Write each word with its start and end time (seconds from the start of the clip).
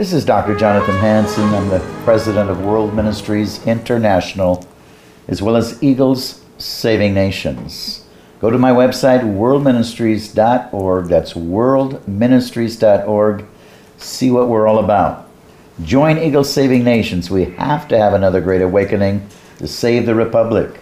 This 0.00 0.14
is 0.14 0.24
Dr. 0.24 0.56
Jonathan 0.56 0.96
Hansen. 0.96 1.52
I'm 1.52 1.68
the 1.68 1.80
president 2.04 2.48
of 2.48 2.64
World 2.64 2.94
Ministries 2.94 3.62
International, 3.66 4.66
as 5.28 5.42
well 5.42 5.56
as 5.56 5.82
Eagles 5.82 6.42
Saving 6.56 7.12
Nations. 7.12 8.06
Go 8.40 8.48
to 8.48 8.56
my 8.56 8.70
website, 8.70 9.20
worldministries.org. 9.20 11.08
That's 11.08 11.34
worldministries.org. 11.34 13.44
See 13.98 14.30
what 14.30 14.48
we're 14.48 14.66
all 14.66 14.78
about. 14.78 15.28
Join 15.84 16.16
Eagles 16.16 16.50
Saving 16.50 16.82
Nations. 16.82 17.30
We 17.30 17.44
have 17.44 17.86
to 17.88 17.98
have 17.98 18.14
another 18.14 18.40
great 18.40 18.62
awakening 18.62 19.28
to 19.58 19.68
save 19.68 20.06
the 20.06 20.14
Republic 20.14 20.80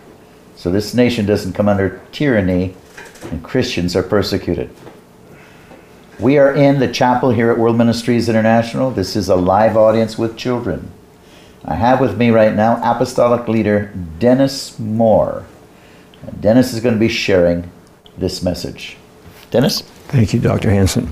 so 0.54 0.70
this 0.70 0.94
nation 0.94 1.26
doesn't 1.26 1.54
come 1.54 1.68
under 1.68 2.00
tyranny 2.12 2.76
and 3.32 3.42
Christians 3.42 3.96
are 3.96 4.04
persecuted. 4.04 4.70
We 6.18 6.36
are 6.38 6.52
in 6.52 6.80
the 6.80 6.88
chapel 6.92 7.30
here 7.30 7.50
at 7.50 7.58
World 7.58 7.78
Ministries 7.78 8.28
International. 8.28 8.90
This 8.90 9.14
is 9.14 9.28
a 9.28 9.36
live 9.36 9.76
audience 9.76 10.18
with 10.18 10.36
children. 10.36 10.90
I 11.64 11.76
have 11.76 12.00
with 12.00 12.16
me 12.18 12.30
right 12.30 12.54
now 12.54 12.80
Apostolic 12.82 13.46
Leader 13.46 13.92
Dennis 14.18 14.78
Moore. 14.80 15.46
And 16.26 16.40
Dennis 16.40 16.73
is 16.73 16.80
going 16.80 16.95
to 16.95 16.98
be 16.98 17.09
sharing 17.09 17.70
this 18.16 18.42
message. 18.42 18.96
Dennis? 19.52 19.82
Thank 20.09 20.34
you, 20.34 20.40
Dr. 20.40 20.70
Hansen. 20.70 21.09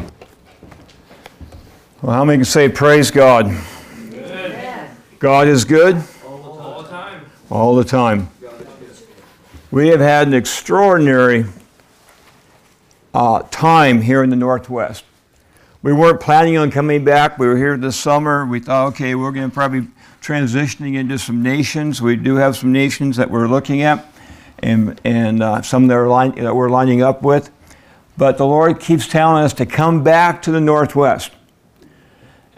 Well, 2.02 2.12
how 2.12 2.24
many 2.24 2.38
can 2.38 2.44
say 2.44 2.68
praise 2.68 3.12
God? 3.12 3.46
Good. 4.10 4.90
God 5.20 5.46
is 5.46 5.64
good 5.64 6.02
All 6.26 6.82
the 6.82 6.88
time. 6.88 7.24
all 7.48 7.76
the 7.76 7.84
time. 7.84 8.28
We 9.70 9.88
have 9.88 10.00
had 10.00 10.26
an 10.26 10.34
extraordinary 10.34 11.44
uh, 13.16 13.40
time 13.50 14.02
here 14.02 14.22
in 14.22 14.28
the 14.28 14.36
Northwest. 14.36 15.02
We 15.82 15.94
weren't 15.94 16.20
planning 16.20 16.58
on 16.58 16.70
coming 16.70 17.02
back. 17.02 17.38
We 17.38 17.46
were 17.46 17.56
here 17.56 17.78
this 17.78 17.96
summer. 17.96 18.44
We 18.44 18.60
thought, 18.60 18.88
okay, 18.88 19.14
we're 19.14 19.32
going 19.32 19.48
to 19.48 19.54
probably 19.54 19.88
transitioning 20.20 20.96
into 20.96 21.18
some 21.18 21.42
nations. 21.42 22.02
We 22.02 22.16
do 22.16 22.34
have 22.34 22.58
some 22.58 22.72
nations 22.72 23.16
that 23.16 23.30
we're 23.30 23.48
looking 23.48 23.80
at, 23.80 24.04
and 24.58 25.00
and 25.02 25.42
uh, 25.42 25.62
some 25.62 25.86
that, 25.86 25.94
are 25.94 26.08
line, 26.08 26.32
that 26.32 26.54
we're 26.54 26.68
lining 26.68 27.00
up 27.02 27.22
with. 27.22 27.50
But 28.18 28.36
the 28.36 28.44
Lord 28.44 28.80
keeps 28.80 29.06
telling 29.06 29.42
us 29.42 29.54
to 29.54 29.64
come 29.64 30.04
back 30.04 30.42
to 30.42 30.50
the 30.50 30.60
Northwest. 30.60 31.30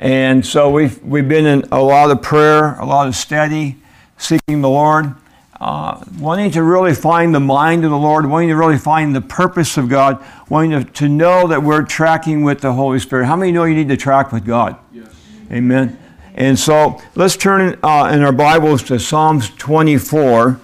And 0.01 0.45
so 0.45 0.71
we've, 0.71 1.01
we've 1.05 1.29
been 1.29 1.47
in 1.47 1.69
a 1.71 1.81
lot 1.81 2.11
of 2.11 2.21
prayer, 2.21 2.75
a 2.81 2.85
lot 2.85 3.07
of 3.07 3.15
study, 3.15 3.77
seeking 4.17 4.61
the 4.61 4.69
Lord, 4.69 5.15
uh, 5.61 6.05
wanting 6.19 6.51
to 6.53 6.63
really 6.63 6.95
find 6.95 7.35
the 7.35 7.41
mind 7.41 7.85
of 7.85 7.91
the 7.91 7.99
Lord, 7.99 8.27
wanting 8.27 8.51
to 8.51 8.57
really 8.57 8.79
find 8.79 9.15
the 9.15 9.21
purpose 9.21 9.77
of 9.77 9.89
God, 9.89 10.25
wanting 10.49 10.85
to, 10.85 10.93
to 10.93 11.09
know 11.09 11.49
that 11.49 11.63
we're 11.63 11.83
tracking 11.83 12.45
with 12.45 12.61
the 12.61 12.73
Holy 12.73 13.01
Spirit. 13.01 13.27
How 13.27 13.37
many 13.37 13.51
know 13.51 13.65
you 13.65 13.75
need 13.75 13.89
to 13.89 13.97
track 13.97 14.31
with 14.31 14.45
God? 14.45 14.77
Yes. 14.93 15.13
Amen. 15.51 15.99
And 16.35 16.57
so 16.57 17.03
let's 17.17 17.37
turn 17.37 17.77
uh, 17.83 18.11
in 18.13 18.23
our 18.23 18.33
Bibles 18.33 18.85
to 18.85 19.01
Psalms 19.01 19.51
24, 19.51 20.61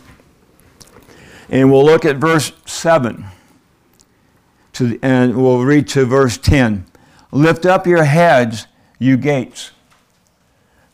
and 1.48 1.72
we'll 1.72 1.84
look 1.84 2.04
at 2.04 2.16
verse 2.16 2.52
7, 2.64 3.24
to, 4.74 4.98
and 5.02 5.36
we'll 5.36 5.64
read 5.64 5.88
to 5.88 6.04
verse 6.04 6.38
10. 6.38 6.86
Lift 7.32 7.66
up 7.66 7.88
your 7.88 8.04
heads, 8.04 8.68
you 9.00 9.16
gates. 9.16 9.72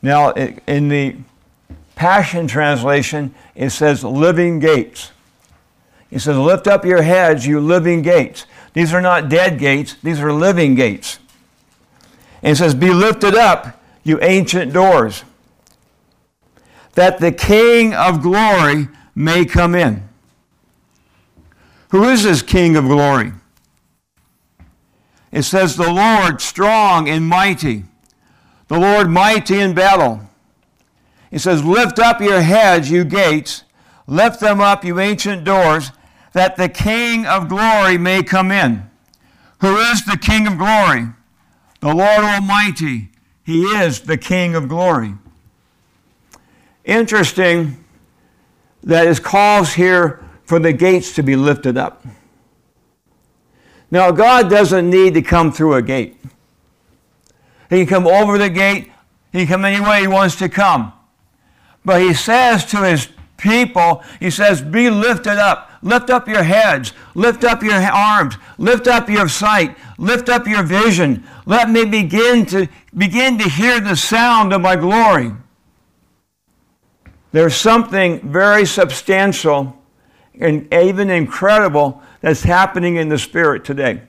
Now, 0.01 0.31
in 0.33 0.89
the 0.89 1.17
Passion 2.01 2.47
Translation, 2.47 3.35
it 3.55 3.69
says 3.69 4.03
living 4.03 4.59
gates. 4.59 5.13
He 6.09 6.19
says, 6.19 6.35
Lift 6.35 6.67
up 6.67 6.83
your 6.87 7.03
heads, 7.03 7.47
you 7.47 7.61
living 7.61 8.01
gates. 8.01 8.47
These 8.73 8.95
are 8.95 9.03
not 9.03 9.29
dead 9.29 9.59
gates, 9.59 9.97
these 10.03 10.19
are 10.19 10.33
living 10.33 10.75
gates. 10.75 11.19
And 12.43 12.53
it 12.53 12.57
says, 12.57 12.75
Be 12.75 12.89
lifted 12.89 13.35
up, 13.35 13.83
you 14.03 14.19
ancient 14.23 14.73
doors, 14.73 15.25
that 16.95 17.19
the 17.19 17.33
King 17.33 17.93
of 17.93 18.23
glory 18.23 18.89
may 19.15 19.45
come 19.45 19.75
in. 19.75 20.09
Who 21.91 22.05
is 22.05 22.23
this 22.23 22.41
King 22.41 22.77
of 22.77 22.87
glory? 22.87 23.35
It 25.31 25.43
says, 25.43 25.77
The 25.77 25.93
Lord 25.93 26.41
strong 26.41 27.11
and 27.11 27.29
mighty, 27.29 27.85
the 28.69 28.79
Lord 28.79 29.11
mighty 29.11 29.61
in 29.61 29.75
battle. 29.75 30.30
It 31.31 31.41
says, 31.41 31.65
Lift 31.65 31.99
up 31.99 32.21
your 32.21 32.41
heads, 32.41 32.91
you 32.91 33.05
gates, 33.05 33.65
lift 34.07 34.41
them 34.41 34.61
up, 34.61 34.85
you 34.85 34.99
ancient 34.99 35.45
doors, 35.45 35.93
that 36.33 36.57
the 36.57 36.69
King 36.69 37.27
of 37.27 37.49
glory 37.49 37.99
may 37.99 38.23
come 38.23 38.51
in. 38.51 38.89
Who 39.61 39.77
is 39.77 40.05
the 40.05 40.17
King 40.17 40.47
of 40.47 40.59
glory? 40.59 41.09
The 41.81 41.95
Lord 41.95 42.25
Almighty. 42.25 43.11
He 43.45 43.63
is 43.63 44.03
the 44.03 44.17
King 44.17 44.55
of 44.55 44.69
glory. 44.69 45.15
Interesting 46.85 47.85
that 48.83 49.07
it 49.07 49.23
calls 49.23 49.75
here 49.75 50.25
for 50.45 50.59
the 50.59 50.73
gates 50.73 51.15
to 51.15 51.23
be 51.23 51.37
lifted 51.37 51.77
up. 51.77 52.05
Now, 53.91 54.11
God 54.13 54.49
doesn't 54.49 54.89
need 54.89 55.15
to 55.15 55.23
come 55.23 55.53
through 55.53 55.75
a 55.75 55.83
gate. 55.83 56.17
He 57.69 57.79
can 57.79 57.87
come 57.87 58.07
over 58.07 58.39
the 58.39 58.49
gate, 58.51 58.91
He 59.33 59.41
can 59.41 59.49
come 59.49 59.65
any 59.65 59.81
way 59.81 60.01
He 60.01 60.07
wants 60.07 60.37
to 60.37 60.49
come. 60.49 60.93
But 61.85 62.01
He 62.01 62.15
says 62.15 62.65
to 62.67 62.85
His 62.85 63.09
people, 63.37 64.03
He 64.19 64.31
says, 64.31 64.61
Be 64.63 64.91
lifted 64.91 65.39
up. 65.39 65.71
Lift 65.83 66.11
up 66.11 66.29
your 66.29 66.43
heads. 66.43 66.93
Lift 67.15 67.43
up 67.45 67.63
your 67.63 67.75
arms. 67.75 68.37
Lift 68.59 68.87
up 68.87 69.09
your 69.09 69.29
sight. 69.29 69.77
Lift 69.99 70.29
up 70.29 70.47
your 70.47 70.63
vision. 70.63 71.25
Let 71.47 71.71
me 71.71 71.85
begin 71.85 72.45
to 72.47 72.69
begin 72.97 73.39
to 73.39 73.49
hear 73.49 73.81
the 73.81 73.97
sound 73.97 74.53
of 74.53 74.61
my 74.61 74.77
glory. 74.77 75.33
There's 77.33 77.55
something 77.55 78.21
very 78.31 78.67
substantial 78.67 79.77
and 80.39 80.73
even 80.73 81.11
incredible 81.11 82.03
that's 82.21 82.43
happening 82.43 82.97
in 82.97 83.09
the 83.09 83.19
spirit 83.19 83.65
today. 83.65 84.03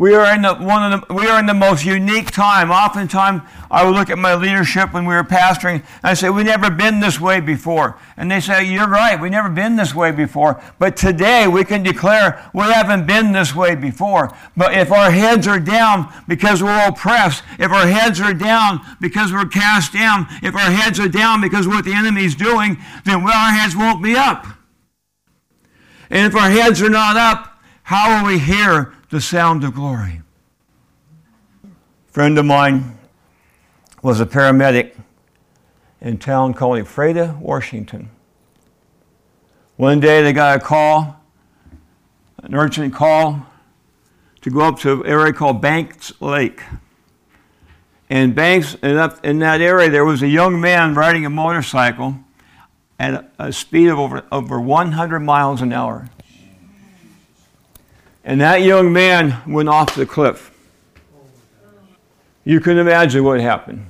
We 0.00 0.14
are 0.14 0.34
in 0.34 0.40
the 0.40 0.54
one 0.54 0.90
of 0.94 1.06
the 1.06 1.12
we 1.12 1.26
are 1.26 1.38
in 1.38 1.44
the 1.44 1.52
most 1.52 1.84
unique 1.84 2.30
time. 2.30 2.70
Oftentimes, 2.70 3.42
I 3.70 3.84
would 3.84 3.94
look 3.94 4.08
at 4.08 4.16
my 4.16 4.34
leadership 4.34 4.94
when 4.94 5.04
we 5.04 5.14
were 5.14 5.22
pastoring, 5.22 5.74
and 5.74 6.04
I 6.04 6.14
say, 6.14 6.30
"We've 6.30 6.46
never 6.46 6.70
been 6.70 7.00
this 7.00 7.20
way 7.20 7.40
before." 7.40 7.98
And 8.16 8.30
they 8.30 8.40
say, 8.40 8.64
"You're 8.64 8.88
right. 8.88 9.20
We've 9.20 9.30
never 9.30 9.50
been 9.50 9.76
this 9.76 9.94
way 9.94 10.10
before." 10.10 10.58
But 10.78 10.96
today, 10.96 11.46
we 11.46 11.64
can 11.64 11.82
declare 11.82 12.40
we 12.54 12.62
haven't 12.62 13.06
been 13.06 13.32
this 13.32 13.54
way 13.54 13.74
before. 13.74 14.32
But 14.56 14.72
if 14.72 14.90
our 14.90 15.10
heads 15.10 15.46
are 15.46 15.60
down 15.60 16.08
because 16.26 16.62
we're 16.62 16.88
oppressed, 16.88 17.42
if 17.58 17.70
our 17.70 17.86
heads 17.86 18.22
are 18.22 18.32
down 18.32 18.80
because 19.02 19.34
we're 19.34 19.44
cast 19.44 19.92
down, 19.92 20.28
if 20.40 20.54
our 20.54 20.70
heads 20.70 20.98
are 20.98 21.10
down 21.10 21.42
because 21.42 21.68
what 21.68 21.84
the 21.84 21.92
enemy's 21.92 22.34
doing, 22.34 22.78
then 23.04 23.16
our 23.16 23.52
heads 23.52 23.76
won't 23.76 24.02
be 24.02 24.16
up. 24.16 24.46
And 26.08 26.24
if 26.24 26.34
our 26.34 26.48
heads 26.48 26.80
are 26.80 26.88
not 26.88 27.18
up, 27.18 27.60
how 27.82 28.16
will 28.16 28.28
we 28.28 28.38
hear 28.38 28.94
the 29.10 29.20
sound 29.20 29.64
of 29.64 29.74
glory? 29.74 30.22
A 31.64 32.12
friend 32.12 32.38
of 32.38 32.44
mine 32.44 32.96
was 34.02 34.20
a 34.20 34.26
paramedic 34.26 34.96
in 36.00 36.14
a 36.14 36.16
town 36.16 36.54
called 36.54 36.78
Ephrata, 36.78 37.36
Washington. 37.40 38.10
One 39.76 39.98
day 39.98 40.22
they 40.22 40.32
got 40.32 40.56
a 40.56 40.60
call, 40.60 41.20
an 42.42 42.54
urgent 42.54 42.94
call, 42.94 43.46
to 44.42 44.50
go 44.50 44.60
up 44.60 44.78
to 44.80 45.02
an 45.02 45.06
area 45.06 45.32
called 45.32 45.60
Banks 45.60 46.12
Lake. 46.20 46.62
And 48.08 48.34
Banks, 48.34 48.76
and 48.80 48.96
up 48.96 49.24
in 49.24 49.40
that 49.40 49.60
area, 49.60 49.90
there 49.90 50.04
was 50.04 50.22
a 50.22 50.28
young 50.28 50.60
man 50.60 50.94
riding 50.94 51.26
a 51.26 51.30
motorcycle 51.30 52.16
at 52.98 53.32
a 53.38 53.52
speed 53.52 53.88
of 53.88 53.98
over, 53.98 54.24
over 54.30 54.60
100 54.60 55.20
miles 55.20 55.62
an 55.62 55.72
hour. 55.72 56.10
And 58.24 58.40
that 58.40 58.62
young 58.62 58.92
man 58.92 59.42
went 59.46 59.68
off 59.68 59.94
the 59.94 60.06
cliff. 60.06 60.50
You 62.44 62.60
can 62.60 62.78
imagine 62.78 63.24
what 63.24 63.40
happened. 63.40 63.86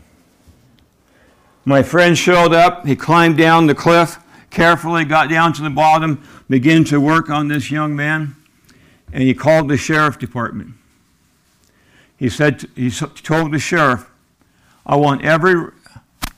My 1.65 1.82
friend 1.82 2.17
showed 2.17 2.53
up. 2.53 2.87
He 2.87 2.97
climbed 2.97 3.37
down 3.37 3.67
the 3.67 3.75
cliff 3.75 4.19
carefully, 4.50 5.05
got 5.05 5.31
down 5.31 5.53
to 5.55 5.62
the 5.62 5.71
bottom, 5.71 6.23
began 6.49 6.85
to 6.85 7.00
work 7.00 7.31
on 7.31 7.49
this 7.49 7.71
young 7.71 7.94
man, 7.94 8.35
and 9.12 9.23
he 9.23 9.32
called 9.32 9.69
the 9.69 9.77
sheriff 9.77 10.19
department. 10.19 10.75
He 12.17 12.29
said, 12.29 12.69
he 12.75 12.91
told 12.91 13.53
the 13.53 13.59
sheriff, 13.59 14.11
I 14.85 14.97
want 14.97 15.25
every 15.25 15.71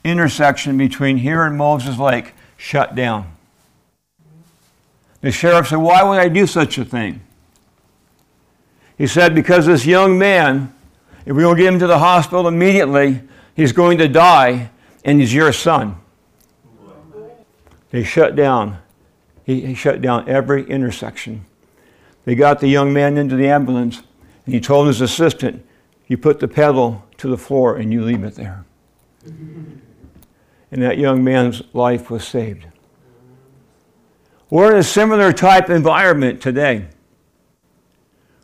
intersection 0.04 0.76
between 0.76 1.16
here 1.18 1.44
and 1.44 1.56
Moses 1.56 1.98
Lake 1.98 2.34
shut 2.56 2.94
down. 2.94 3.34
The 5.22 5.30
sheriff 5.30 5.68
said, 5.68 5.76
Why 5.76 6.02
would 6.02 6.18
I 6.18 6.28
do 6.28 6.46
such 6.46 6.78
a 6.78 6.84
thing? 6.84 7.20
He 9.02 9.08
said, 9.08 9.34
Because 9.34 9.66
this 9.66 9.84
young 9.84 10.16
man, 10.16 10.72
if 11.26 11.34
we 11.34 11.42
don't 11.42 11.56
get 11.56 11.66
him 11.66 11.80
to 11.80 11.88
the 11.88 11.98
hospital 11.98 12.46
immediately, 12.46 13.20
he's 13.56 13.72
going 13.72 13.98
to 13.98 14.06
die, 14.06 14.70
and 15.04 15.18
he's 15.18 15.34
your 15.34 15.52
son. 15.52 15.96
They 17.90 18.04
shut 18.04 18.36
down. 18.36 18.78
He, 19.42 19.62
he 19.62 19.74
shut 19.74 20.02
down 20.02 20.28
every 20.28 20.62
intersection. 20.70 21.44
They 22.26 22.36
got 22.36 22.60
the 22.60 22.68
young 22.68 22.92
man 22.92 23.18
into 23.18 23.34
the 23.34 23.48
ambulance, 23.48 24.04
and 24.46 24.54
he 24.54 24.60
told 24.60 24.86
his 24.86 25.00
assistant, 25.00 25.66
You 26.06 26.16
put 26.16 26.38
the 26.38 26.46
pedal 26.46 27.04
to 27.16 27.26
the 27.26 27.36
floor 27.36 27.74
and 27.78 27.92
you 27.92 28.04
leave 28.04 28.22
it 28.22 28.36
there. 28.36 28.64
And 29.24 30.80
that 30.80 30.98
young 30.98 31.24
man's 31.24 31.60
life 31.72 32.08
was 32.08 32.24
saved. 32.24 32.66
We're 34.48 34.70
in 34.70 34.78
a 34.78 34.84
similar 34.84 35.32
type 35.32 35.70
environment 35.70 36.40
today. 36.40 36.86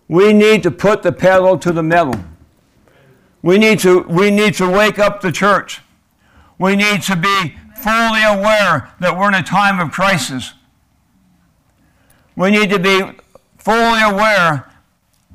We 0.08 0.32
need 0.32 0.62
to 0.62 0.70
put 0.70 1.02
the 1.02 1.12
pedal 1.12 1.58
to 1.58 1.70
the 1.70 1.82
metal. 1.82 2.14
We 3.42 3.58
need 3.58 3.78
to, 3.80 4.00
we 4.00 4.30
need 4.30 4.54
to 4.54 4.68
wake 4.68 4.98
up 4.98 5.20
the 5.20 5.30
church. 5.30 5.80
We 6.58 6.74
need 6.74 7.02
to 7.02 7.14
be 7.14 7.56
fully 7.76 8.22
aware 8.24 8.90
that 8.98 9.16
we're 9.16 9.28
in 9.28 9.34
a 9.34 9.42
time 9.42 9.78
of 9.78 9.92
crisis. 9.92 10.54
We 12.34 12.50
need 12.50 12.70
to 12.70 12.78
be 12.78 13.02
fully 13.58 14.02
aware 14.02 14.70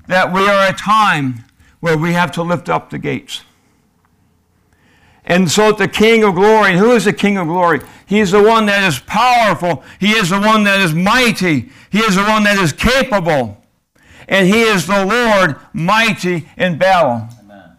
that 0.08 0.34
we 0.34 0.48
are 0.48 0.68
a 0.68 0.74
time 0.74 1.46
where 1.80 1.98
we 1.98 2.14
have 2.14 2.32
to 2.34 2.44
lift 2.44 2.68
up 2.68 2.90
the 2.90 2.98
gates. 2.98 3.42
And 5.26 5.50
so 5.50 5.72
the 5.72 5.88
King 5.88 6.24
of 6.24 6.36
glory, 6.36 6.78
who 6.78 6.92
is 6.92 7.06
the 7.06 7.14
King 7.14 7.38
of 7.38 7.48
glory? 7.48 7.80
He 8.06 8.20
is 8.20 8.32
the 8.32 8.44
one 8.44 8.66
that 8.66 8.84
is 8.84 9.00
powerful. 9.00 9.84
He 10.00 10.12
is 10.12 10.30
the 10.30 10.40
one 10.40 10.66
that 10.66 10.82
is 10.82 10.94
mighty. 10.94 11.70
He 11.90 12.00
is 12.00 12.16
the 12.16 12.24
one 12.24 12.44
that 12.44 12.58
is 12.58 12.74
capable. 12.74 13.63
And 14.28 14.48
he 14.48 14.62
is 14.62 14.88
the 14.88 15.06
Lord 15.06 15.58
mighty 15.74 16.50
in 16.58 16.78
battle. 16.78 17.28
Amen. 17.40 17.78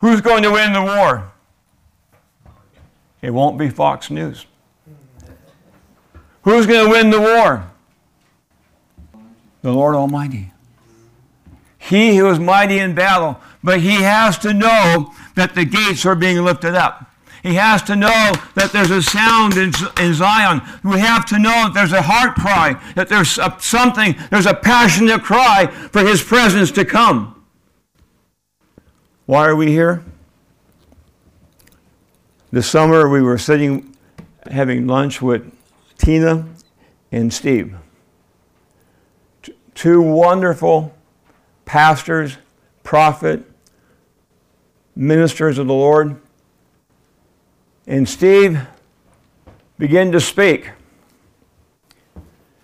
Who's 0.00 0.20
going 0.20 0.42
to 0.42 0.50
win 0.50 0.72
the 0.72 0.82
war? 0.82 1.32
It 3.22 3.30
won't 3.30 3.58
be 3.58 3.68
Fox 3.68 4.10
News. 4.10 4.46
Who's 6.42 6.66
going 6.66 6.86
to 6.86 6.90
win 6.90 7.10
the 7.10 7.20
war? 7.20 7.70
The 9.62 9.72
Lord 9.72 9.96
Almighty. 9.96 10.52
He 11.76 12.16
who 12.16 12.28
is 12.30 12.38
mighty 12.38 12.78
in 12.78 12.94
battle, 12.94 13.40
but 13.64 13.80
he 13.80 14.02
has 14.02 14.38
to 14.38 14.52
know 14.52 15.12
that 15.34 15.54
the 15.54 15.64
gates 15.64 16.06
are 16.06 16.14
being 16.14 16.44
lifted 16.44 16.74
up. 16.74 17.10
He 17.42 17.54
has 17.54 17.82
to 17.84 17.96
know 17.96 18.32
that 18.54 18.70
there's 18.72 18.90
a 18.90 19.02
sound 19.02 19.56
in, 19.56 19.72
in 19.98 20.14
Zion. 20.14 20.60
We 20.82 20.98
have 21.00 21.26
to 21.26 21.38
know 21.38 21.50
that 21.50 21.72
there's 21.74 21.92
a 21.92 22.02
heart 22.02 22.34
cry, 22.34 22.80
that 22.94 23.08
there's 23.08 23.38
a, 23.38 23.56
something, 23.60 24.16
there's 24.30 24.46
a 24.46 24.54
passionate 24.54 25.22
cry 25.22 25.66
for 25.66 26.02
his 26.04 26.22
presence 26.22 26.70
to 26.72 26.84
come. 26.84 27.44
Why 29.26 29.46
are 29.46 29.56
we 29.56 29.68
here? 29.68 30.04
This 32.50 32.68
summer 32.68 33.08
we 33.08 33.20
were 33.20 33.38
sitting 33.38 33.96
having 34.50 34.86
lunch 34.86 35.20
with 35.20 35.52
Tina 35.98 36.46
and 37.10 37.32
Steve. 37.32 37.74
Two 39.74 40.00
wonderful 40.00 40.94
pastors, 41.64 42.38
prophet, 42.82 43.44
ministers 44.94 45.58
of 45.58 45.66
the 45.66 45.74
Lord. 45.74 46.20
And 47.86 48.08
Steve 48.08 48.60
began 49.78 50.12
to 50.12 50.20
speak. 50.20 50.70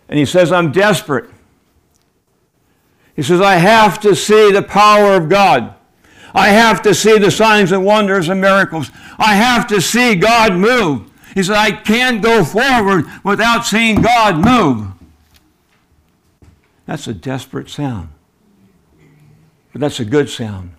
And 0.08 0.18
he 0.18 0.24
says, 0.24 0.52
I'm 0.52 0.72
desperate. 0.72 1.30
He 3.14 3.22
says, 3.22 3.40
I 3.40 3.56
have 3.56 4.00
to 4.00 4.16
see 4.16 4.50
the 4.52 4.62
power 4.62 5.14
of 5.14 5.28
God. 5.28 5.74
I 6.34 6.48
have 6.48 6.82
to 6.82 6.94
see 6.94 7.18
the 7.18 7.30
signs 7.30 7.72
and 7.72 7.84
wonders 7.84 8.28
and 8.28 8.40
miracles. 8.40 8.90
I 9.18 9.34
have 9.34 9.66
to 9.68 9.80
see 9.80 10.14
God 10.14 10.54
move. 10.54 11.10
He 11.34 11.42
said, 11.42 11.56
I 11.56 11.72
can't 11.72 12.22
go 12.22 12.44
forward 12.44 13.06
without 13.22 13.64
seeing 13.64 14.00
God 14.00 14.38
move. 14.44 14.88
That's 16.86 17.06
a 17.06 17.14
desperate 17.14 17.70
sound. 17.70 18.08
But 19.72 19.80
that's 19.80 20.00
a 20.00 20.04
good 20.04 20.28
sound. 20.28 20.72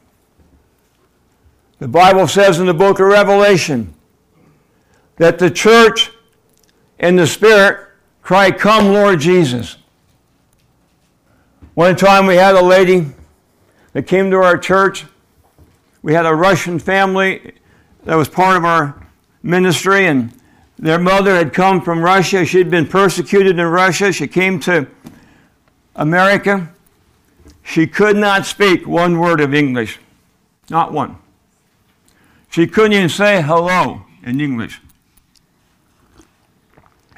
The 1.79 1.87
Bible 1.87 2.27
says 2.27 2.59
in 2.59 2.65
the 2.65 2.73
book 2.73 2.99
of 2.99 3.07
Revelation 3.07 3.93
that 5.17 5.39
the 5.39 5.49
church 5.49 6.11
and 6.99 7.17
the 7.17 7.27
Spirit 7.27 7.87
cry, 8.21 8.51
Come, 8.51 8.87
Lord 8.87 9.19
Jesus. 9.19 9.77
One 11.73 11.95
time 11.95 12.27
we 12.27 12.35
had 12.35 12.55
a 12.55 12.63
lady 12.63 13.07
that 13.93 14.03
came 14.03 14.29
to 14.31 14.37
our 14.37 14.57
church. 14.57 15.05
We 16.01 16.13
had 16.13 16.25
a 16.25 16.35
Russian 16.35 16.79
family 16.79 17.53
that 18.05 18.15
was 18.15 18.27
part 18.27 18.57
of 18.57 18.65
our 18.65 19.07
ministry, 19.41 20.05
and 20.07 20.33
their 20.77 20.99
mother 20.99 21.35
had 21.35 21.53
come 21.53 21.81
from 21.81 22.01
Russia. 22.01 22.45
She 22.45 22.57
had 22.57 22.69
been 22.69 22.87
persecuted 22.87 23.57
in 23.57 23.65
Russia. 23.65 24.11
She 24.11 24.27
came 24.27 24.59
to 24.61 24.87
America. 25.95 26.69
She 27.63 27.87
could 27.87 28.17
not 28.17 28.45
speak 28.45 28.85
one 28.85 29.19
word 29.19 29.39
of 29.39 29.53
English, 29.53 29.99
not 30.69 30.91
one. 30.91 31.17
She 32.49 32.67
couldn't 32.67 32.93
even 32.93 33.09
say 33.09 33.41
hello 33.41 34.03
in 34.23 34.39
English. 34.39 34.79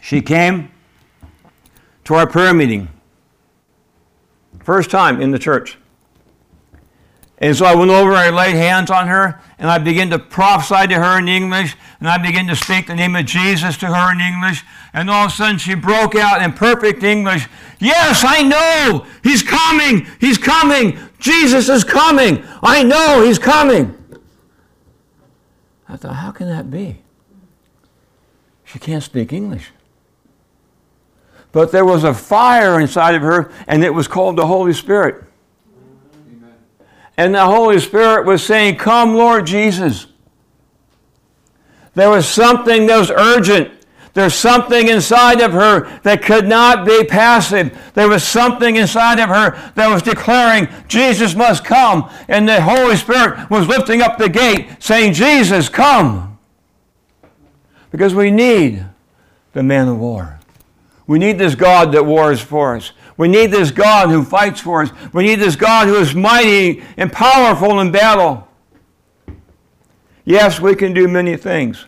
She 0.05 0.21
came 0.21 0.71
to 2.03 2.13
our 2.13 2.27
prayer 2.27 2.53
meeting, 2.53 2.89
first 4.63 4.91
time 4.91 5.19
in 5.19 5.31
the 5.31 5.39
church. 5.39 5.79
And 7.39 7.55
so 7.55 7.65
I 7.65 7.73
went 7.73 7.89
over, 7.89 8.11
I 8.11 8.29
laid 8.29 8.53
hands 8.53 8.91
on 8.91 9.07
her, 9.07 9.41
and 9.57 9.67
I 9.67 9.79
began 9.79 10.11
to 10.11 10.19
prophesy 10.19 10.89
to 10.89 10.93
her 10.93 11.17
in 11.17 11.27
English, 11.27 11.75
and 11.99 12.07
I 12.07 12.19
began 12.19 12.45
to 12.45 12.55
speak 12.55 12.85
the 12.85 12.93
name 12.93 13.15
of 13.15 13.25
Jesus 13.25 13.77
to 13.77 13.87
her 13.87 14.13
in 14.13 14.21
English. 14.21 14.63
And 14.93 15.09
all 15.09 15.25
of 15.25 15.31
a 15.31 15.33
sudden 15.33 15.57
she 15.57 15.73
broke 15.73 16.13
out 16.13 16.39
in 16.39 16.53
perfect 16.53 17.01
English 17.01 17.47
Yes, 17.79 18.23
I 18.23 18.43
know! 18.43 19.07
He's 19.23 19.41
coming! 19.41 20.05
He's 20.21 20.37
coming! 20.37 20.99
Jesus 21.17 21.67
is 21.67 21.83
coming! 21.83 22.45
I 22.61 22.83
know 22.83 23.23
He's 23.25 23.39
coming! 23.39 23.97
I 25.89 25.97
thought, 25.97 26.17
how 26.17 26.31
can 26.31 26.47
that 26.47 26.69
be? 26.69 27.01
She 28.65 28.77
can't 28.77 29.01
speak 29.01 29.33
English. 29.33 29.71
But 31.55 31.71
there 31.71 31.85
was 31.85 32.03
a 32.03 32.13
fire 32.13 32.81
inside 32.81 33.15
of 33.15 33.21
her, 33.21 33.49
and 33.65 33.81
it 33.81 33.93
was 33.93 34.09
called 34.09 34.35
the 34.35 34.45
Holy 34.45 34.73
Spirit. 34.73 35.23
Amen. 36.29 36.53
And 37.15 37.33
the 37.33 37.45
Holy 37.45 37.79
Spirit 37.79 38.25
was 38.25 38.43
saying, 38.43 38.75
Come, 38.75 39.15
Lord 39.15 39.47
Jesus. 39.47 40.07
There 41.93 42.09
was 42.09 42.27
something 42.27 42.87
that 42.87 42.97
was 42.97 43.09
urgent. 43.09 43.71
There's 44.11 44.35
something 44.35 44.89
inside 44.89 45.39
of 45.39 45.53
her 45.53 45.97
that 46.01 46.21
could 46.21 46.45
not 46.45 46.85
be 46.85 47.05
passive. 47.05 47.71
There 47.93 48.09
was 48.09 48.25
something 48.25 48.75
inside 48.75 49.21
of 49.21 49.29
her 49.29 49.51
that 49.75 49.87
was 49.87 50.01
declaring, 50.03 50.67
Jesus 50.89 51.35
must 51.35 51.63
come. 51.63 52.09
And 52.27 52.49
the 52.49 52.59
Holy 52.59 52.97
Spirit 52.97 53.49
was 53.49 53.65
lifting 53.65 54.01
up 54.01 54.17
the 54.17 54.27
gate, 54.27 54.67
saying, 54.79 55.13
Jesus, 55.13 55.69
come. 55.69 56.37
Because 57.91 58.13
we 58.13 58.29
need 58.29 58.83
the 59.53 59.63
man 59.63 59.87
of 59.87 59.97
war. 59.99 60.34
We 61.07 61.19
need 61.19 61.37
this 61.37 61.55
God 61.55 61.91
that 61.91 62.05
wars 62.05 62.41
for 62.41 62.75
us. 62.75 62.91
We 63.17 63.27
need 63.27 63.47
this 63.47 63.71
God 63.71 64.09
who 64.09 64.23
fights 64.23 64.59
for 64.59 64.81
us. 64.81 64.91
We 65.13 65.23
need 65.23 65.35
this 65.35 65.55
God 65.55 65.87
who 65.87 65.95
is 65.95 66.15
mighty 66.15 66.83
and 66.97 67.11
powerful 67.11 67.79
in 67.79 67.91
battle. 67.91 68.47
Yes, 70.25 70.59
we 70.59 70.75
can 70.75 70.93
do 70.93 71.07
many 71.07 71.37
things, 71.37 71.85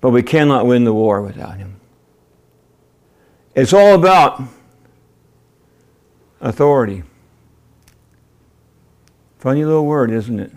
but 0.00 0.10
we 0.10 0.22
cannot 0.22 0.66
win 0.66 0.84
the 0.84 0.92
war 0.92 1.22
without 1.22 1.56
Him. 1.56 1.76
It's 3.54 3.72
all 3.72 3.94
about 3.94 4.42
authority. 6.40 7.02
Funny 9.38 9.64
little 9.64 9.86
word, 9.86 10.10
isn't 10.10 10.38
it? 10.38 10.52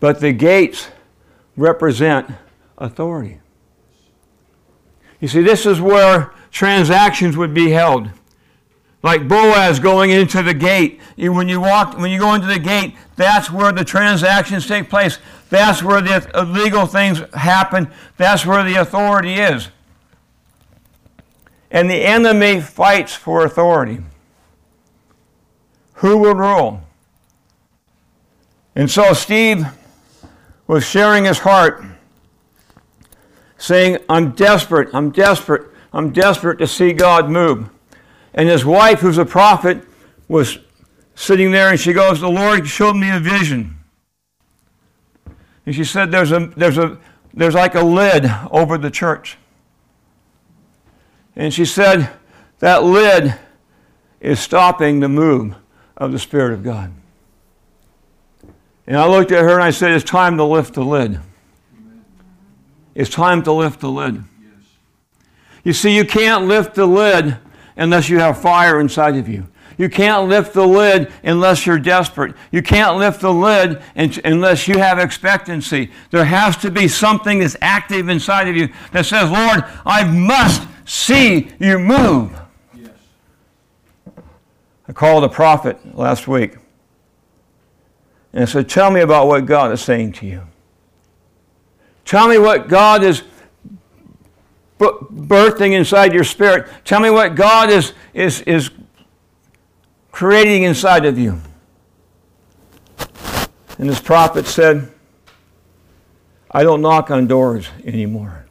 But 0.00 0.20
the 0.20 0.32
gates 0.32 0.88
represent 1.56 2.30
authority. 2.78 3.40
You 5.24 5.28
see, 5.28 5.40
this 5.40 5.64
is 5.64 5.80
where 5.80 6.34
transactions 6.50 7.34
would 7.34 7.54
be 7.54 7.70
held. 7.70 8.10
Like 9.02 9.26
Boaz 9.26 9.78
going 9.80 10.10
into 10.10 10.42
the 10.42 10.52
gate. 10.52 11.00
When 11.16 11.48
you 11.48 11.62
walk, 11.62 11.96
when 11.96 12.10
you 12.10 12.18
go 12.18 12.34
into 12.34 12.46
the 12.46 12.58
gate, 12.58 12.94
that's 13.16 13.50
where 13.50 13.72
the 13.72 13.86
transactions 13.86 14.66
take 14.66 14.90
place. 14.90 15.18
That's 15.48 15.82
where 15.82 16.02
the 16.02 16.44
legal 16.46 16.84
things 16.84 17.22
happen. 17.32 17.90
That's 18.18 18.44
where 18.44 18.62
the 18.64 18.74
authority 18.74 19.36
is. 19.36 19.68
And 21.70 21.88
the 21.88 22.04
enemy 22.04 22.60
fights 22.60 23.14
for 23.14 23.46
authority. 23.46 24.00
Who 25.94 26.18
will 26.18 26.34
rule? 26.34 26.82
And 28.76 28.90
so 28.90 29.14
Steve 29.14 29.64
was 30.66 30.84
sharing 30.84 31.24
his 31.24 31.38
heart, 31.38 31.82
saying, 33.64 33.96
I'm 34.10 34.32
desperate, 34.32 34.90
I'm 34.92 35.10
desperate. 35.10 35.70
I'm 35.90 36.10
desperate 36.10 36.58
to 36.58 36.66
see 36.66 36.92
God 36.92 37.30
move. 37.30 37.70
And 38.34 38.46
his 38.48 38.62
wife, 38.64 39.00
who's 39.00 39.16
a 39.16 39.24
prophet, 39.24 39.82
was 40.28 40.58
sitting 41.14 41.50
there 41.50 41.70
and 41.70 41.80
she 41.80 41.94
goes, 41.94 42.20
The 42.20 42.28
Lord 42.28 42.66
showed 42.68 42.94
me 42.94 43.10
a 43.10 43.18
vision. 43.18 43.78
And 45.64 45.74
she 45.74 45.84
said, 45.84 46.10
There's, 46.10 46.30
a, 46.30 46.52
there's, 46.56 46.76
a, 46.76 46.98
there's 47.32 47.54
like 47.54 47.74
a 47.74 47.82
lid 47.82 48.26
over 48.50 48.76
the 48.76 48.90
church. 48.90 49.38
And 51.34 51.54
she 51.54 51.64
said, 51.64 52.10
That 52.58 52.82
lid 52.82 53.34
is 54.20 54.40
stopping 54.40 55.00
the 55.00 55.08
move 55.08 55.54
of 55.96 56.12
the 56.12 56.18
Spirit 56.18 56.52
of 56.52 56.62
God. 56.62 56.92
And 58.86 58.98
I 58.98 59.06
looked 59.06 59.32
at 59.32 59.42
her 59.42 59.54
and 59.54 59.62
I 59.62 59.70
said, 59.70 59.92
It's 59.92 60.04
time 60.04 60.36
to 60.36 60.44
lift 60.44 60.74
the 60.74 60.84
lid. 60.84 61.18
It's 62.94 63.10
time 63.10 63.42
to 63.42 63.52
lift 63.52 63.80
the 63.80 63.90
lid. 63.90 64.22
You 65.64 65.72
see, 65.72 65.96
you 65.96 66.04
can't 66.04 66.46
lift 66.46 66.74
the 66.74 66.86
lid 66.86 67.38
unless 67.76 68.08
you 68.08 68.18
have 68.18 68.40
fire 68.40 68.80
inside 68.80 69.16
of 69.16 69.28
you. 69.28 69.46
You 69.76 69.88
can't 69.88 70.28
lift 70.28 70.54
the 70.54 70.66
lid 70.66 71.12
unless 71.24 71.66
you're 71.66 71.78
desperate. 71.78 72.36
You 72.52 72.62
can't 72.62 72.96
lift 72.96 73.20
the 73.20 73.32
lid 73.32 73.82
unless 73.96 74.68
you 74.68 74.78
have 74.78 74.98
expectancy. 74.98 75.90
There 76.10 76.24
has 76.24 76.56
to 76.58 76.70
be 76.70 76.86
something 76.86 77.40
that's 77.40 77.56
active 77.60 78.08
inside 78.08 78.46
of 78.46 78.56
you 78.56 78.68
that 78.92 79.06
says, 79.06 79.30
Lord, 79.30 79.64
I 79.84 80.04
must 80.04 80.68
see 80.84 81.50
you 81.58 81.78
move. 81.78 82.38
Yes. 82.76 82.90
I 84.86 84.92
called 84.92 85.24
a 85.24 85.28
prophet 85.28 85.96
last 85.96 86.28
week 86.28 86.56
and 88.32 88.42
I 88.42 88.46
said, 88.46 88.68
Tell 88.68 88.90
me 88.90 89.00
about 89.00 89.26
what 89.26 89.46
God 89.46 89.72
is 89.72 89.80
saying 89.80 90.12
to 90.12 90.26
you. 90.26 90.42
Tell 92.04 92.28
me 92.28 92.38
what 92.38 92.68
God 92.68 93.02
is 93.02 93.22
birthing 94.78 95.72
inside 95.72 96.12
your 96.12 96.24
spirit. 96.24 96.68
Tell 96.84 97.00
me 97.00 97.10
what 97.10 97.34
God 97.34 97.70
is, 97.70 97.92
is, 98.12 98.40
is 98.42 98.70
creating 100.12 100.64
inside 100.64 101.04
of 101.06 101.18
you. 101.18 101.40
And 103.78 103.88
this 103.88 104.00
prophet 104.00 104.46
said, 104.46 104.90
I 106.50 106.62
don't 106.62 106.80
knock 106.80 107.10
on 107.10 107.26
doors 107.26 107.68
anymore. 107.84 108.46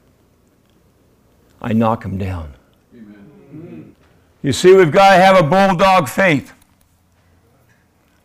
I 1.62 1.72
knock 1.72 2.04
them 2.04 2.18
down. 2.18 2.54
Amen. 2.94 3.96
You 4.42 4.52
see, 4.52 4.76
we've 4.76 4.92
got 4.92 5.16
to 5.16 5.24
have 5.24 5.38
a 5.38 5.44
bulldog 5.44 6.10
faith. 6.10 6.54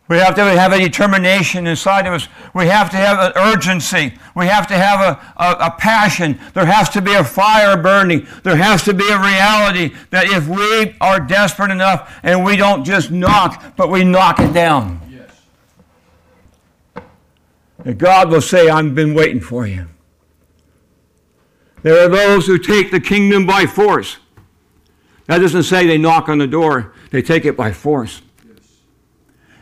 We 0.08 0.16
have 0.16 0.34
to 0.36 0.42
have 0.42 0.72
a 0.72 0.78
determination 0.78 1.66
inside 1.66 2.06
of 2.06 2.14
us. 2.14 2.28
We 2.54 2.66
have 2.66 2.90
to 2.90 2.96
have 2.96 3.18
an 3.18 3.32
urgency. 3.36 4.14
We 4.34 4.46
have 4.46 4.66
to 4.68 4.74
have 4.74 5.00
a, 5.00 5.42
a, 5.42 5.66
a, 5.66 5.70
passion. 5.72 6.40
There 6.54 6.64
has 6.64 6.88
to 6.90 7.02
be 7.02 7.12
a 7.12 7.22
fire 7.22 7.76
burning. 7.76 8.26
There 8.42 8.56
has 8.56 8.82
to 8.84 8.94
be 8.94 9.06
a 9.06 9.18
reality 9.18 9.94
that 10.08 10.30
if 10.30 10.48
we 10.48 10.96
are 11.02 11.20
desperate 11.20 11.70
enough 11.70 12.18
and 12.22 12.42
we 12.42 12.56
don't 12.56 12.84
just 12.84 13.10
knock, 13.10 13.76
but 13.76 13.90
we 13.90 14.02
knock 14.02 14.40
it 14.40 14.54
down, 14.54 14.98
yes. 15.10 15.30
that 17.84 17.98
God 17.98 18.30
will 18.30 18.40
say, 18.40 18.70
I've 18.70 18.94
been 18.94 19.12
waiting 19.12 19.40
for 19.40 19.66
you. 19.66 19.88
There 21.82 22.02
are 22.02 22.08
those 22.08 22.46
who 22.46 22.56
take 22.56 22.90
the 22.90 23.00
kingdom 23.00 23.44
by 23.44 23.66
force. 23.66 24.16
That 25.26 25.38
doesn't 25.38 25.64
say 25.64 25.86
they 25.86 25.98
knock 25.98 26.30
on 26.30 26.38
the 26.38 26.46
door, 26.46 26.94
they 27.10 27.20
take 27.20 27.44
it 27.44 27.58
by 27.58 27.72
force 27.72 28.22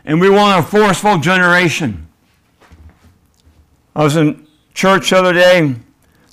and 0.07 0.21
we 0.21 0.29
want 0.29 0.57
a 0.57 0.67
forceful 0.67 1.17
generation. 1.19 2.07
I 3.93 4.03
was 4.05 4.15
in 4.15 4.47
church 4.73 5.09
the 5.09 5.17
other 5.17 5.33
day. 5.33 5.75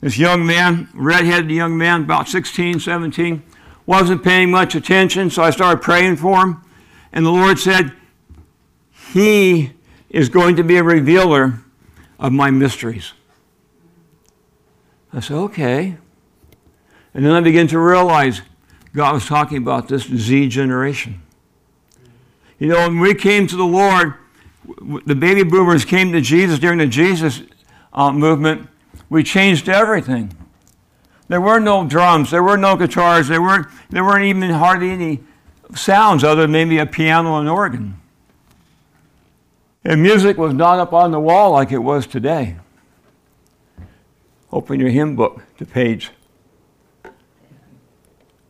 This 0.01 0.17
young 0.17 0.47
man, 0.47 0.89
red-headed 0.95 1.51
young 1.51 1.77
man, 1.77 2.05
about 2.05 2.29
16, 2.29 2.79
17, 2.79 3.43
wasn't 3.85 4.23
paying 4.23 4.51
much 4.51 4.77
attention, 4.77 5.29
so 5.29 5.43
I 5.43 5.51
started 5.51 5.83
praying 5.83 6.17
for 6.17 6.47
him. 6.47 6.63
And 7.13 7.27
the 7.27 7.31
Lord 7.31 7.59
said, 7.59 7.93
He 9.13 9.73
is 10.09 10.29
going 10.29 10.55
to 10.57 10.63
be 10.63 10.77
a 10.77 10.85
revealer 10.85 11.59
of 12.21 12.33
my 12.33 12.53
mysteries. 12.53 13.13
I 15.13 15.19
said, 15.19 15.37
okay. 15.37 15.97
And 17.13 17.25
then 17.25 17.33
I 17.33 17.41
began 17.41 17.67
to 17.69 17.79
realize 17.79 18.43
God 18.95 19.15
was 19.15 19.27
talking 19.27 19.59
about 19.59 19.89
this 19.89 20.05
Z 20.05 20.49
generation. 20.49 21.24
You 22.65 22.71
know, 22.71 22.89
when 22.89 22.99
we 22.99 23.15
came 23.15 23.47
to 23.49 23.57
the 23.57 23.63
Lord, 23.63 24.15
the 25.05 25.15
baby 25.15 25.43
boomers 25.43 25.85
came 25.85 26.13
to 26.13 26.23
Jesus 26.23 26.59
during 26.59 26.79
the 26.79 26.87
Jesus 26.87 27.43
uh, 27.93 28.11
movement, 28.11 28.71
we 29.11 29.23
changed 29.23 29.69
everything. 29.69 30.35
There 31.29 31.43
were 31.43 31.61
no 31.61 31.87
drums, 31.87 32.31
there 32.31 32.43
were 32.43 32.57
no 32.57 32.75
guitars, 32.75 33.29
there 33.29 33.43
weren't, 33.43 33.67
there 33.91 34.03
weren't 34.03 34.25
even 34.25 34.49
hardly 34.49 34.89
any 34.89 35.21
sounds 35.75 36.25
other 36.25 36.41
than 36.41 36.53
maybe 36.53 36.79
a 36.79 36.87
piano 36.87 37.37
and 37.39 37.51
organ. 37.51 38.01
And 39.85 40.03
music 40.03 40.39
was 40.39 40.55
not 40.55 40.79
up 40.79 40.95
on 40.95 41.11
the 41.11 41.21
wall 41.21 41.51
like 41.51 41.71
it 41.71 41.81
was 41.81 42.07
today. 42.07 42.57
Open 44.51 44.81
your 44.81 44.89
hymn 44.89 45.17
book 45.17 45.43
to 45.59 45.67
page. 45.67 46.13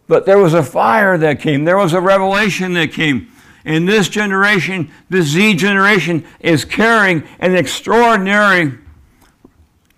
But 0.06 0.24
there 0.24 0.38
was 0.38 0.54
a 0.54 0.62
fire 0.62 1.18
that 1.18 1.40
came, 1.40 1.64
there 1.64 1.78
was 1.78 1.92
a 1.92 2.00
revelation 2.00 2.74
that 2.74 2.92
came. 2.92 3.32
And 3.64 3.88
this 3.88 4.08
generation, 4.08 4.90
this 5.08 5.26
Z 5.26 5.54
generation, 5.54 6.24
is 6.40 6.64
carrying 6.64 7.24
an 7.38 7.54
extraordinary 7.54 8.78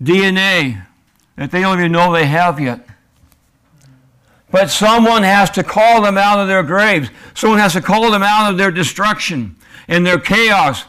DNA 0.01 0.85
that 1.35 1.51
they 1.51 1.61
don't 1.61 1.79
even 1.79 1.91
know 1.91 2.13
they 2.13 2.25
have 2.25 2.59
yet. 2.59 2.87
But 4.49 4.69
someone 4.69 5.23
has 5.23 5.49
to 5.51 5.63
call 5.63 6.01
them 6.01 6.17
out 6.17 6.39
of 6.39 6.47
their 6.47 6.63
graves. 6.63 7.09
Someone 7.33 7.59
has 7.59 7.73
to 7.73 7.81
call 7.81 8.09
them 8.11 8.23
out 8.23 8.49
of 8.49 8.57
their 8.57 8.71
destruction 8.71 9.57
and 9.87 10.05
their 10.05 10.19
chaos. 10.19 10.85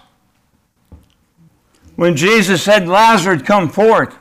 When 1.96 2.16
Jesus 2.16 2.62
said, 2.62 2.86
Lazarus, 2.86 3.42
come 3.42 3.68
forth, 3.68 4.16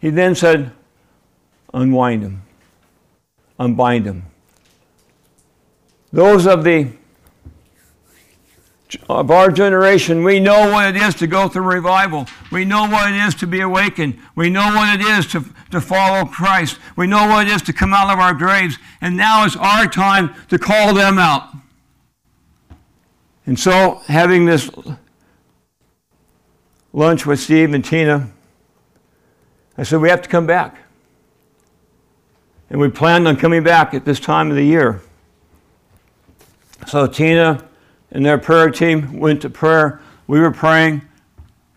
he 0.00 0.08
then 0.08 0.34
said, 0.34 0.72
Unwind 1.74 2.22
him, 2.22 2.42
unbind 3.58 4.06
him. 4.06 4.24
Those 6.14 6.46
of 6.46 6.62
the 6.62 6.92
of 9.08 9.32
our 9.32 9.50
generation, 9.50 10.22
we 10.22 10.38
know 10.38 10.70
what 10.70 10.94
it 10.94 11.02
is 11.02 11.16
to 11.16 11.26
go 11.26 11.48
through 11.48 11.64
revival. 11.64 12.26
We 12.52 12.64
know 12.64 12.82
what 12.82 13.12
it 13.12 13.16
is 13.16 13.34
to 13.36 13.48
be 13.48 13.60
awakened. 13.60 14.20
We 14.36 14.48
know 14.48 14.66
what 14.66 15.00
it 15.00 15.04
is 15.04 15.26
to, 15.32 15.44
to 15.72 15.80
follow 15.80 16.24
Christ. 16.26 16.78
We 16.94 17.08
know 17.08 17.26
what 17.26 17.48
it 17.48 17.50
is 17.50 17.62
to 17.62 17.72
come 17.72 17.92
out 17.92 18.12
of 18.12 18.20
our 18.20 18.32
graves. 18.32 18.78
And 19.00 19.16
now 19.16 19.44
is 19.44 19.56
our 19.56 19.88
time 19.88 20.32
to 20.50 20.56
call 20.56 20.94
them 20.94 21.18
out. 21.18 21.48
And 23.44 23.58
so, 23.58 24.00
having 24.06 24.44
this 24.44 24.70
lunch 26.92 27.26
with 27.26 27.40
Steve 27.40 27.74
and 27.74 27.84
Tina, 27.84 28.30
I 29.76 29.82
said, 29.82 30.00
we 30.00 30.10
have 30.10 30.22
to 30.22 30.28
come 30.28 30.46
back. 30.46 30.78
And 32.70 32.80
we 32.80 32.88
planned 32.88 33.26
on 33.26 33.34
coming 33.36 33.64
back 33.64 33.94
at 33.94 34.04
this 34.04 34.20
time 34.20 34.50
of 34.50 34.56
the 34.56 34.64
year. 34.64 35.02
So 36.86 37.06
Tina 37.06 37.66
and 38.10 38.24
their 38.24 38.38
prayer 38.38 38.70
team 38.70 39.18
went 39.18 39.42
to 39.42 39.50
prayer. 39.50 40.00
We 40.26 40.40
were 40.40 40.50
praying, 40.50 41.02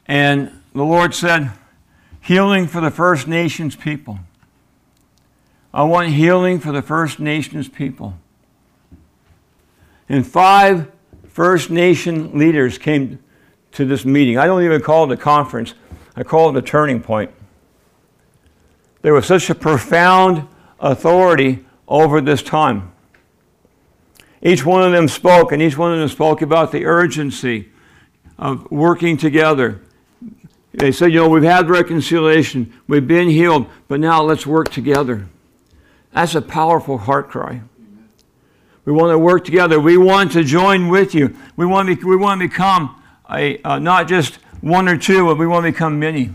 and 0.06 0.52
the 0.74 0.84
Lord 0.84 1.14
said, 1.14 1.52
Healing 2.22 2.68
for 2.68 2.82
the 2.82 2.92
First 2.92 3.28
Nations 3.28 3.76
people. 3.76 4.20
I 5.74 5.84
want 5.84 6.10
healing 6.10 6.60
for 6.60 6.72
the 6.72 6.82
First 6.82 7.20
Nations 7.20 7.70
people. 7.70 8.16
And 10.10 10.26
five 10.26 10.92
First 11.28 11.70
Nation 11.70 12.38
leaders 12.38 12.78
came 12.78 13.20
to 13.74 13.86
this 13.86 14.06
meeting. 14.06 14.38
I 14.38 14.46
don't 14.46 14.64
even 14.64 14.82
call 14.82 15.10
it 15.10 15.14
a 15.14 15.22
conference, 15.22 15.74
I 16.16 16.24
call 16.24 16.50
it 16.50 16.56
a 16.58 16.62
turning 16.62 17.02
point. 17.02 17.32
There 19.04 19.14
was 19.14 19.26
such 19.26 19.50
a 19.50 19.56
profound 19.56 20.48
authority 20.80 21.66
over 21.88 22.22
this 22.22 22.42
time. 22.42 22.92
Each 24.42 24.66
one 24.66 24.84
of 24.84 24.92
them 24.92 25.08
spoke, 25.08 25.52
and 25.52 25.62
each 25.62 25.78
one 25.78 25.94
of 25.94 26.00
them 26.00 26.10
spoke 26.10 26.42
about 26.42 26.72
the 26.72 26.86
urgency 26.86 27.70
of 28.38 28.70
working 28.72 29.18
together. 29.18 29.82
They 30.74 30.92
said, 30.92 31.12
You 31.12 31.22
know, 31.22 31.30
we've 31.30 31.44
had 31.44 31.70
reconciliation, 31.70 32.74
we've 32.88 33.08
been 33.08 33.30
healed, 33.30 33.68
but 33.88 34.00
now 34.00 34.22
let's 34.22 34.46
work 34.46 34.70
together. 34.70 35.28
That's 36.12 36.36
a 36.36 36.42
powerful 36.42 36.98
heart 36.98 37.30
cry. 37.30 37.62
We 38.86 38.94
want 38.94 39.12
to 39.12 39.20
work 39.20 39.44
together. 39.44 39.80
We 39.80 39.98
want 39.98 40.32
to 40.32 40.44
join 40.44 40.88
with 40.88 41.14
you. 41.14 41.36
We 41.58 41.66
want 41.66 41.90
to, 41.90 41.96
be, 41.96 42.04
we 42.04 42.16
want 42.16 42.42
to 42.42 42.48
become 42.48 43.04
a, 43.30 43.62
uh, 43.64 43.80
not 43.80 44.08
just 44.08 44.36
one 44.62 44.88
or 44.88 44.98
two, 44.98 45.26
but 45.26 45.38
we 45.38 45.46
want 45.46 45.66
to 45.66 45.72
become 45.72 46.00
many. 46.00 46.30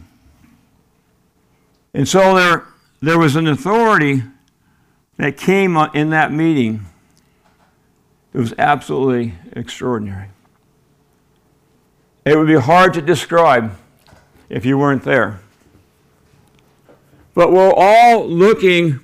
And 1.95 2.07
so 2.07 2.35
there, 2.35 2.67
there 3.01 3.19
was 3.19 3.37
an 3.37 3.47
authority 3.47 4.23
that 5.17 5.37
came 5.37 5.77
in 5.95 6.11
that 6.11 6.33
meeting 6.33 6.87
it 8.35 8.39
was 8.39 8.55
absolutely 8.59 9.35
extraordinary. 9.53 10.29
It 12.25 12.37
would 12.37 12.47
be 12.47 12.61
hard 12.61 12.95
to 12.95 13.03
describe 13.03 13.77
if 14.49 14.65
you 14.65 14.79
weren't 14.79 15.03
there. 15.03 15.41
But 17.35 17.53
we're 17.53 17.73
all 17.75 18.27
looking 18.27 19.01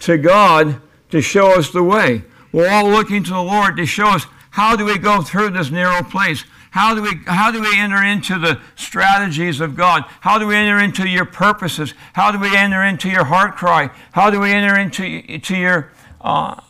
to 0.00 0.16
God 0.16 0.80
to 1.10 1.20
show 1.20 1.58
us 1.58 1.70
the 1.70 1.82
way. 1.82 2.22
We're 2.52 2.68
all 2.68 2.88
looking 2.88 3.22
to 3.24 3.30
the 3.30 3.42
Lord 3.42 3.76
to 3.76 3.86
show 3.86 4.08
us 4.08 4.26
how 4.50 4.76
do 4.76 4.84
we 4.84 4.98
go 4.98 5.20
through 5.20 5.50
this 5.50 5.70
narrow 5.70 6.02
place? 6.02 6.44
How 6.70 6.94
do 6.94 7.02
we 7.02 7.16
how 7.26 7.50
do 7.50 7.60
we 7.60 7.78
enter 7.78 8.02
into 8.02 8.38
the 8.38 8.60
strategies 8.74 9.60
of 9.60 9.76
God? 9.76 10.04
How 10.20 10.38
do 10.38 10.46
we 10.46 10.56
enter 10.56 10.78
into 10.78 11.08
your 11.08 11.24
purposes? 11.24 11.94
How 12.12 12.30
do 12.30 12.38
we 12.38 12.56
enter 12.56 12.82
into 12.82 13.08
your 13.08 13.24
heart 13.24 13.56
cry? 13.56 13.90
How 14.12 14.30
do 14.30 14.40
we 14.40 14.52
enter 14.52 14.78
into 14.78 15.38
to 15.38 15.56
your 15.56 15.92
uh, 16.20 16.60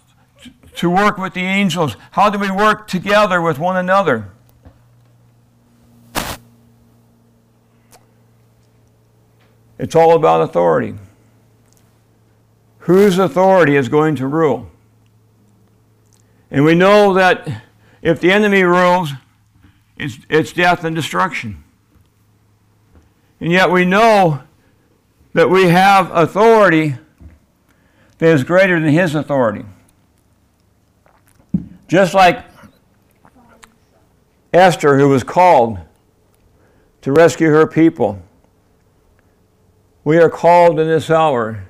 to 0.77 0.91
work 0.91 1.19
with 1.19 1.35
the 1.35 1.43
angels? 1.43 1.97
How 2.13 2.31
do 2.31 2.39
we 2.39 2.51
work 2.51 2.87
together 2.87 3.41
with 3.43 3.59
one 3.59 3.77
another? 3.77 4.31
It's 9.79 9.95
all 9.95 10.15
about 10.17 10.43
authority. 10.43 10.95
Whose 12.81 13.19
authority 13.19 13.77
is 13.77 13.89
going 13.89 14.17
to 14.17 14.27
rule? 14.27 14.71
And 16.51 16.65
we 16.65 16.75
know 16.75 17.13
that 17.15 17.63
if 18.01 18.21
the 18.21 18.31
enemy 18.31 18.63
rules, 18.63 19.11
it's, 19.97 20.19
it's 20.31 20.53
death 20.53 20.85
and 20.85 20.95
destruction. 20.95 21.63
And 23.41 23.51
yet 23.51 23.71
we 23.71 23.85
know 23.85 24.43
that 25.35 25.51
we 25.51 25.65
have 25.65 26.11
authority 26.15 26.97
that 28.19 28.29
is 28.29 28.45
greater 28.45 28.81
than 28.81 28.91
his 28.91 29.15
authority. 29.15 29.65
Just 31.89 32.15
like 32.15 32.45
Esther, 34.53 34.99
who 34.99 35.09
was 35.09 35.23
called 35.23 35.79
to 37.03 37.13
rescue 37.13 37.49
her 37.49 37.67
people, 37.67 38.21
we 40.03 40.19
are 40.19 40.31
called 40.31 40.81
in 40.81 40.89
this 40.89 41.11
hour 41.11 41.69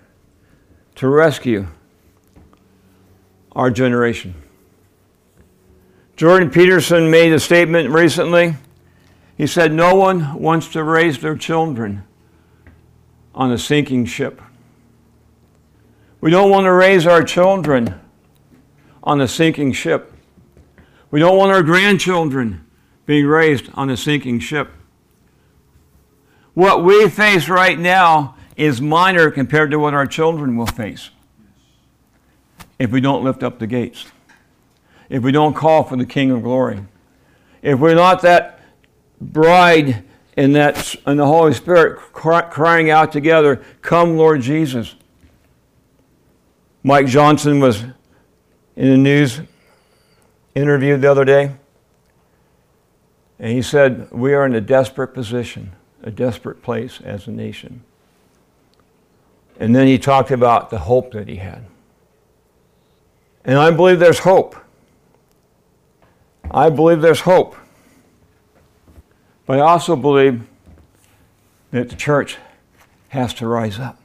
to 0.94 1.08
rescue 1.08 1.66
our 3.52 3.70
generation. 3.70 4.34
Jordan 6.16 6.50
Peterson 6.50 7.10
made 7.10 7.32
a 7.32 7.40
statement 7.40 7.90
recently. 7.90 8.56
He 9.36 9.46
said, 9.46 9.72
No 9.72 9.94
one 9.94 10.40
wants 10.40 10.68
to 10.68 10.82
raise 10.82 11.18
their 11.18 11.36
children 11.36 12.04
on 13.34 13.52
a 13.52 13.58
sinking 13.58 14.06
ship. 14.06 14.40
We 16.22 16.30
don't 16.30 16.50
want 16.50 16.64
to 16.64 16.72
raise 16.72 17.06
our 17.06 17.22
children 17.22 18.00
on 19.06 19.20
a 19.20 19.28
sinking 19.28 19.72
ship. 19.72 20.12
We 21.10 21.20
don't 21.20 21.38
want 21.38 21.52
our 21.52 21.62
grandchildren 21.62 22.66
being 23.06 23.24
raised 23.24 23.70
on 23.74 23.88
a 23.88 23.96
sinking 23.96 24.40
ship. 24.40 24.72
What 26.54 26.82
we 26.82 27.08
face 27.08 27.48
right 27.48 27.78
now 27.78 28.34
is 28.56 28.80
minor 28.80 29.30
compared 29.30 29.70
to 29.70 29.78
what 29.78 29.94
our 29.94 30.06
children 30.06 30.56
will 30.56 30.66
face 30.66 31.10
if 32.78 32.90
we 32.90 33.00
don't 33.00 33.22
lift 33.22 33.42
up 33.42 33.58
the 33.58 33.66
gates, 33.66 34.06
if 35.08 35.22
we 35.22 35.30
don't 35.30 35.54
call 35.54 35.84
for 35.84 35.96
the 35.96 36.04
King 36.04 36.30
of 36.30 36.42
Glory, 36.42 36.80
if 37.62 37.78
we're 37.78 37.94
not 37.94 38.22
that 38.22 38.60
bride 39.20 40.04
and 40.36 40.54
that 40.56 40.94
and 41.06 41.18
the 41.18 41.26
Holy 41.26 41.54
Spirit 41.54 41.98
crying 42.12 42.90
out 42.90 43.12
together, 43.12 43.62
"Come, 43.80 44.16
Lord 44.16 44.42
Jesus." 44.42 44.94
Mike 46.82 47.06
Johnson 47.06 47.60
was 47.60 47.84
in 48.76 48.88
a 48.88 48.96
news 48.96 49.40
interview 50.54 50.96
the 50.96 51.10
other 51.10 51.24
day, 51.24 51.52
and 53.38 53.52
he 53.52 53.62
said, 53.62 54.08
"We 54.12 54.34
are 54.34 54.46
in 54.46 54.54
a 54.54 54.60
desperate 54.60 55.08
position, 55.08 55.72
a 56.02 56.10
desperate 56.10 56.62
place 56.62 57.00
as 57.02 57.26
a 57.26 57.30
nation." 57.30 57.82
And 59.58 59.74
then 59.74 59.86
he 59.86 59.98
talked 59.98 60.30
about 60.30 60.70
the 60.70 60.80
hope 60.80 61.12
that 61.12 61.28
he 61.28 61.36
had. 61.36 61.64
And 63.44 63.58
I 63.58 63.70
believe 63.70 63.98
there's 63.98 64.18
hope. 64.18 64.56
I 66.50 66.68
believe 66.68 67.00
there's 67.00 67.20
hope. 67.20 67.56
But 69.46 69.58
I 69.58 69.62
also 69.62 69.96
believe 69.96 70.42
that 71.70 71.88
the 71.88 71.96
church 71.96 72.36
has 73.08 73.32
to 73.34 73.46
rise 73.46 73.78
up. 73.78 73.98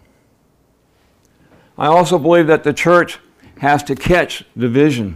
I 1.77 1.87
also 1.87 2.17
believe 2.19 2.47
that 2.47 2.63
the 2.63 2.73
church 2.73 3.19
has 3.61 3.83
to 3.83 3.95
catch 3.95 4.43
the 4.55 4.67
vision. 4.67 5.15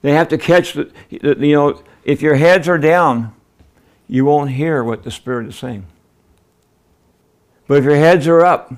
They 0.00 0.12
have 0.12 0.28
to 0.28 0.38
catch 0.38 0.72
the, 0.72 0.90
you 1.10 1.52
know, 1.52 1.82
if 2.02 2.22
your 2.22 2.36
heads 2.36 2.66
are 2.66 2.78
down, 2.78 3.34
you 4.06 4.24
won't 4.24 4.52
hear 4.52 4.82
what 4.82 5.02
the 5.02 5.10
Spirit 5.10 5.48
is 5.48 5.56
saying. 5.56 5.84
But 7.66 7.76
if 7.76 7.84
your 7.84 7.96
heads 7.96 8.26
are 8.26 8.40
up, 8.40 8.72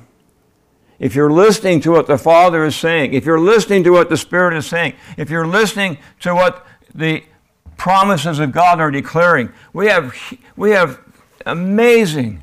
if 0.98 1.14
you're 1.14 1.30
listening 1.30 1.80
to 1.82 1.92
what 1.92 2.08
the 2.08 2.18
Father 2.18 2.64
is 2.64 2.74
saying, 2.74 3.14
if 3.14 3.24
you're 3.24 3.38
listening 3.38 3.84
to 3.84 3.90
what 3.90 4.08
the 4.08 4.16
Spirit 4.16 4.56
is 4.56 4.66
saying, 4.66 4.94
if 5.16 5.30
you're 5.30 5.46
listening 5.46 5.96
to 6.22 6.34
what 6.34 6.66
the 6.92 7.22
promises 7.76 8.40
of 8.40 8.50
God 8.50 8.80
are 8.80 8.90
declaring, 8.90 9.52
we 9.72 9.86
have, 9.86 10.16
we 10.56 10.72
have 10.72 10.98
amazing 11.46 12.42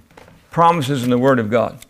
promises 0.49 1.03
in 1.03 1.09
the 1.09 1.17
Word 1.17 1.39
of 1.39 1.49
God. 1.49 1.85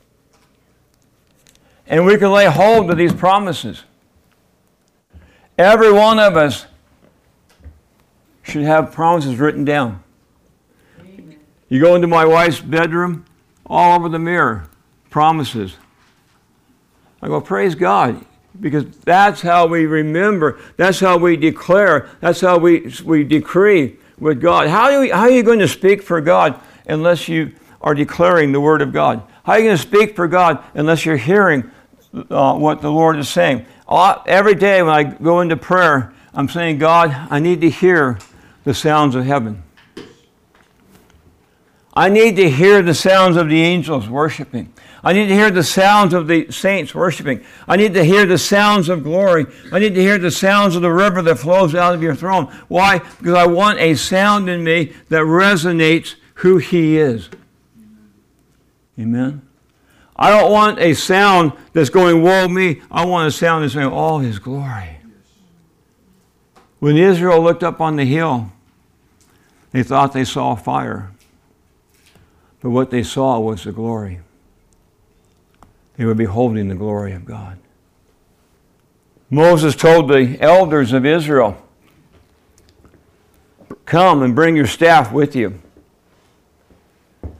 And 1.86 2.08
we 2.08 2.18
can 2.18 2.32
lay 2.32 2.46
hold 2.46 2.90
of 2.90 2.98
these 2.98 3.14
promises. 3.14 3.84
Every 5.58 5.92
one 5.92 6.20
of 6.20 6.38
us 6.38 6.68
should 8.44 8.64
have 8.64 8.92
promises 8.92 9.38
written 9.38 9.66
down. 9.66 10.04
You 11.70 11.82
go 11.82 11.96
into 11.96 12.08
my 12.08 12.26
wife's 12.26 12.62
bedroom, 12.62 13.26
all 13.66 14.00
over 14.00 14.08
the 14.08 14.20
mirror, 14.20 14.70
promises. 15.10 15.76
I 17.22 17.28
go, 17.28 17.42
praise 17.42 17.76
God, 17.76 18.24
because 18.62 18.86
that's 19.00 19.42
how 19.42 19.66
we 19.68 19.86
remember, 19.86 20.60
that's 20.78 21.00
how 21.00 21.18
we 21.18 21.36
declare, 21.36 22.10
that's 22.22 22.40
how 22.42 22.58
we, 22.58 22.94
we 23.04 23.24
decree 23.24 23.98
with 24.20 24.40
God. 24.40 24.68
How, 24.68 24.90
do 24.90 25.02
we, 25.02 25.10
how 25.10 25.22
are 25.22 25.30
you 25.30 25.44
going 25.44 25.60
to 25.60 25.68
speak 25.68 26.02
for 26.02 26.22
God 26.22 26.60
unless 26.88 27.28
you 27.28 27.54
are 27.82 27.96
declaring 27.96 28.52
the 28.52 28.62
Word 28.62 28.82
of 28.82 28.94
God? 28.94 29.24
How 29.44 29.54
are 29.54 29.60
you 29.60 29.66
going 29.66 29.78
to 29.78 29.82
speak 29.82 30.16
for 30.16 30.28
God 30.28 30.64
unless 30.74 31.06
you're 31.06 31.18
hearing 31.18 31.70
uh, 32.30 32.56
what 32.56 32.82
the 32.82 32.92
Lord 32.92 33.18
is 33.18 33.28
saying? 33.28 33.66
Every 33.90 34.56
day 34.56 34.82
when 34.82 34.94
I 34.94 35.04
go 35.04 35.42
into 35.42 35.58
prayer, 35.58 36.14
I'm 36.34 36.50
saying, 36.50 36.78
God, 36.78 37.12
I 37.30 37.40
need 37.40 37.62
to 37.62 37.70
hear 37.70 38.20
the 38.64 38.74
sounds 38.74 39.16
of 39.16 39.26
heaven. 39.26 39.64
I 41.94 42.10
need 42.10 42.36
to 42.36 42.50
hear 42.50 42.84
the 42.84 42.94
sounds 42.94 43.38
of 43.38 43.50
the 43.50 43.62
angels 43.62 44.08
worshiping. 44.08 44.72
I 45.04 45.14
need 45.14 45.28
to 45.28 45.34
hear 45.34 45.50
the 45.50 45.64
sounds 45.64 46.14
of 46.14 46.28
the 46.28 46.52
saints 46.52 46.94
worshiping. 46.94 47.44
I 47.68 47.78
need 47.78 47.94
to 47.94 48.04
hear 48.04 48.26
the 48.26 48.38
sounds 48.38 48.90
of 48.90 49.04
glory. 49.04 49.46
I 49.72 49.80
need 49.80 49.96
to 49.96 50.02
hear 50.02 50.18
the 50.18 50.30
sounds 50.30 50.76
of 50.76 50.82
the 50.82 50.92
river 50.92 51.22
that 51.22 51.38
flows 51.38 51.74
out 51.74 51.96
of 51.96 52.04
your 52.04 52.14
throne. 52.14 52.46
Why? 52.68 53.00
Because 53.00 53.34
I 53.34 53.48
want 53.48 53.80
a 53.80 53.96
sound 53.96 54.50
in 54.50 54.64
me 54.64 54.94
that 55.10 55.22
resonates 55.22 56.16
who 56.36 56.58
He 56.58 56.98
is. 56.98 57.30
Amen. 59.00 59.47
I 60.18 60.30
don't 60.30 60.52
want 60.52 60.80
a 60.80 60.94
sound 60.94 61.54
that's 61.74 61.90
going, 61.90 62.24
woe 62.24 62.48
me. 62.48 62.82
I 62.90 63.06
want 63.06 63.28
a 63.28 63.32
sound 63.32 63.64
that's 63.64 63.74
saying, 63.74 63.88
all 63.88 64.20
His 64.20 64.40
glory. 64.40 64.98
When 66.80 66.98
Israel 66.98 67.42
looked 67.42 67.64
up 67.64 67.82
on 67.82 67.96
the 67.96 68.06
hill, 68.06 68.52
they 69.72 69.84
thought 69.84 70.14
they 70.14 70.24
saw 70.24 70.56
fire. 70.56 71.12
But 72.62 72.72
what 72.72 72.90
they 72.90 73.04
saw 73.04 73.40
was 73.40 73.64
the 73.64 73.72
glory. 73.72 74.20
They 75.98 76.06
were 76.06 76.16
beholding 76.16 76.68
the 76.68 76.76
glory 76.76 77.14
of 77.14 77.26
God. 77.26 77.60
Moses 79.30 79.76
told 79.76 80.10
the 80.10 80.38
elders 80.40 80.94
of 80.94 81.06
Israel, 81.06 81.62
Come 83.86 84.22
and 84.22 84.36
bring 84.36 84.56
your 84.56 84.68
staff 84.68 85.12
with 85.12 85.36
you. 85.36 85.60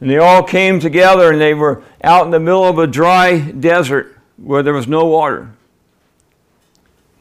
And 0.00 0.10
they 0.10 0.18
all 0.18 0.42
came 0.42 0.78
together 0.80 1.32
and 1.32 1.40
they 1.40 1.54
were 1.54 1.82
out 2.02 2.24
in 2.24 2.30
the 2.30 2.40
middle 2.40 2.64
of 2.64 2.78
a 2.78 2.86
dry 2.86 3.40
desert 3.40 4.16
where 4.36 4.62
there 4.62 4.74
was 4.74 4.86
no 4.86 5.04
water. 5.06 5.50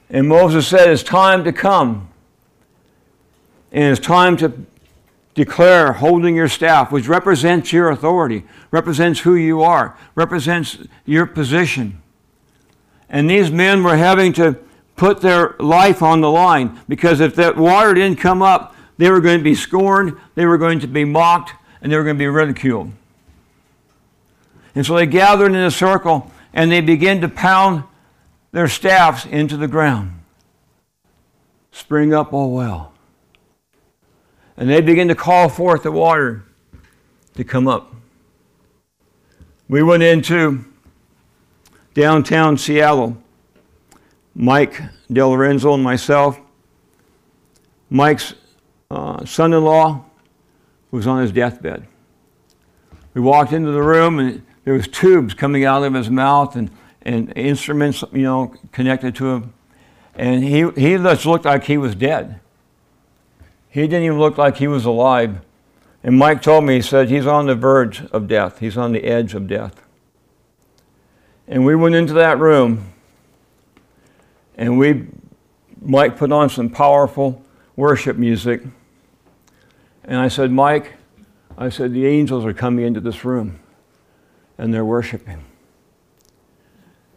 And 0.09 0.27
Moses 0.27 0.67
said, 0.67 0.89
It's 0.89 1.03
time 1.03 1.43
to 1.43 1.51
come. 1.51 2.09
And 3.71 3.91
it's 3.91 4.05
time 4.05 4.37
to 4.37 4.53
declare 5.33 5.93
holding 5.93 6.35
your 6.35 6.47
staff, 6.47 6.91
which 6.91 7.07
represents 7.07 7.73
your 7.73 7.91
authority, 7.91 8.43
represents 8.71 9.19
who 9.19 9.35
you 9.35 9.61
are, 9.61 9.97
represents 10.15 10.77
your 11.05 11.25
position. 11.25 12.01
And 13.09 13.29
these 13.29 13.51
men 13.51 13.83
were 13.83 13.97
having 13.97 14.33
to 14.33 14.57
put 14.95 15.21
their 15.21 15.55
life 15.59 16.01
on 16.01 16.21
the 16.21 16.31
line 16.31 16.79
because 16.89 17.19
if 17.19 17.35
that 17.35 17.55
water 17.55 17.93
didn't 17.93 18.19
come 18.19 18.41
up, 18.41 18.75
they 18.97 19.11
were 19.11 19.21
going 19.21 19.37
to 19.37 19.43
be 19.43 19.55
scorned, 19.55 20.17
they 20.35 20.45
were 20.45 20.57
going 20.57 20.79
to 20.79 20.87
be 20.87 21.05
mocked, 21.05 21.53
and 21.81 21.91
they 21.91 21.97
were 21.97 22.03
going 22.03 22.15
to 22.15 22.19
be 22.19 22.27
ridiculed. 22.27 22.91
And 24.75 24.85
so 24.85 24.95
they 24.95 25.05
gathered 25.05 25.53
in 25.53 25.55
a 25.55 25.71
circle 25.71 26.31
and 26.53 26.71
they 26.71 26.81
began 26.81 27.21
to 27.21 27.29
pound 27.29 27.83
their 28.51 28.67
staffs 28.67 29.25
into 29.25 29.57
the 29.57 29.67
ground. 29.67 30.13
Spring 31.71 32.13
up, 32.13 32.33
oh 32.33 32.47
well. 32.47 32.93
And 34.55 34.69
they 34.69 34.81
begin 34.81 35.07
to 35.09 35.15
call 35.15 35.49
forth 35.49 35.83
the 35.83 35.91
water 35.91 36.43
to 37.35 37.43
come 37.43 37.67
up. 37.67 37.93
We 39.69 39.83
went 39.83 40.01
into 40.01 40.65
downtown 41.93 42.57
Seattle. 42.57 43.17
Mike 44.33 44.81
DeLorenzo 45.11 45.73
and 45.73 45.83
myself. 45.83 46.39
Mike's 47.89 48.33
uh, 48.89 49.25
son 49.25 49.53
in 49.53 49.63
law 49.63 50.05
was 50.91 51.07
on 51.07 51.21
his 51.21 51.31
deathbed. 51.31 51.87
We 53.13 53.21
walked 53.21 53.51
into 53.51 53.71
the 53.71 53.81
room 53.81 54.19
and 54.19 54.45
there 54.63 54.73
was 54.73 54.87
tubes 54.87 55.33
coming 55.33 55.65
out 55.65 55.83
of 55.83 55.93
his 55.93 56.09
mouth 56.09 56.55
and, 56.55 56.69
and 57.01 57.31
instruments, 57.35 58.03
you 58.11 58.23
know, 58.23 58.53
connected 58.71 59.15
to 59.15 59.27
him. 59.29 59.53
And 60.15 60.43
he, 60.43 60.69
he 60.71 60.97
just 60.97 61.25
looked 61.25 61.45
like 61.45 61.63
he 61.63 61.77
was 61.77 61.95
dead. 61.95 62.39
He 63.69 63.81
didn't 63.81 64.03
even 64.03 64.19
look 64.19 64.37
like 64.37 64.57
he 64.57 64.67
was 64.67 64.85
alive. 64.85 65.39
And 66.03 66.17
Mike 66.17 66.41
told 66.41 66.63
me, 66.63 66.75
he 66.75 66.81
said, 66.81 67.09
he's 67.09 67.27
on 67.27 67.47
the 67.47 67.55
verge 67.55 68.03
of 68.11 68.27
death. 68.27 68.59
He's 68.59 68.77
on 68.77 68.91
the 68.91 69.03
edge 69.03 69.33
of 69.33 69.47
death. 69.47 69.81
And 71.47 71.65
we 71.65 71.75
went 71.75 71.95
into 71.95 72.13
that 72.13 72.39
room 72.39 72.93
and 74.57 74.77
we 74.77 75.07
Mike 75.81 76.17
put 76.17 76.31
on 76.31 76.49
some 76.49 76.69
powerful 76.69 77.43
worship 77.75 78.17
music. 78.17 78.61
And 80.07 80.17
I 80.17 80.29
said, 80.29 80.51
Mike, 80.51 80.93
I 81.57 81.69
said, 81.69 81.93
the 81.93 82.05
angels 82.05 82.45
are 82.45 82.53
coming 82.53 82.85
into 82.85 83.01
this 83.01 83.25
room 83.25 83.59
and 84.57 84.73
they're 84.73 84.85
worshiping. 84.85 85.43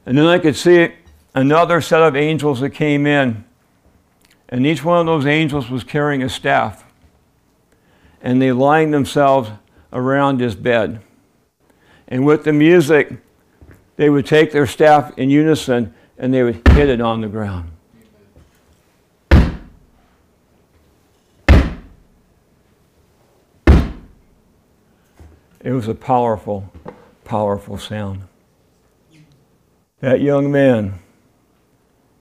And 0.04 0.18
then 0.18 0.26
I 0.26 0.38
could 0.38 0.56
see 0.56 0.92
another 1.34 1.80
set 1.80 2.02
of 2.02 2.16
angels 2.16 2.60
that 2.60 2.70
came 2.70 3.06
in. 3.06 3.44
And 4.48 4.66
each 4.66 4.84
one 4.84 4.98
of 4.98 5.06
those 5.06 5.26
angels 5.26 5.70
was 5.70 5.84
carrying 5.84 6.22
a 6.22 6.28
staff. 6.28 6.84
And 8.20 8.42
they 8.42 8.50
lined 8.50 8.92
themselves 8.92 9.50
around 9.92 10.40
his 10.40 10.54
bed. 10.54 11.00
And 12.08 12.26
with 12.26 12.44
the 12.44 12.52
music, 12.52 13.18
they 13.96 14.10
would 14.10 14.26
take 14.26 14.50
their 14.50 14.66
staff 14.66 15.16
in 15.16 15.30
unison 15.30 15.94
and 16.18 16.34
they 16.34 16.42
would 16.42 16.66
hit 16.70 16.88
it 16.88 17.00
on 17.00 17.20
the 17.20 17.28
ground. 17.28 17.69
It 25.62 25.72
was 25.72 25.88
a 25.88 25.94
powerful, 25.94 26.72
powerful 27.24 27.76
sound. 27.76 28.22
That 30.00 30.22
young 30.22 30.50
man 30.50 31.00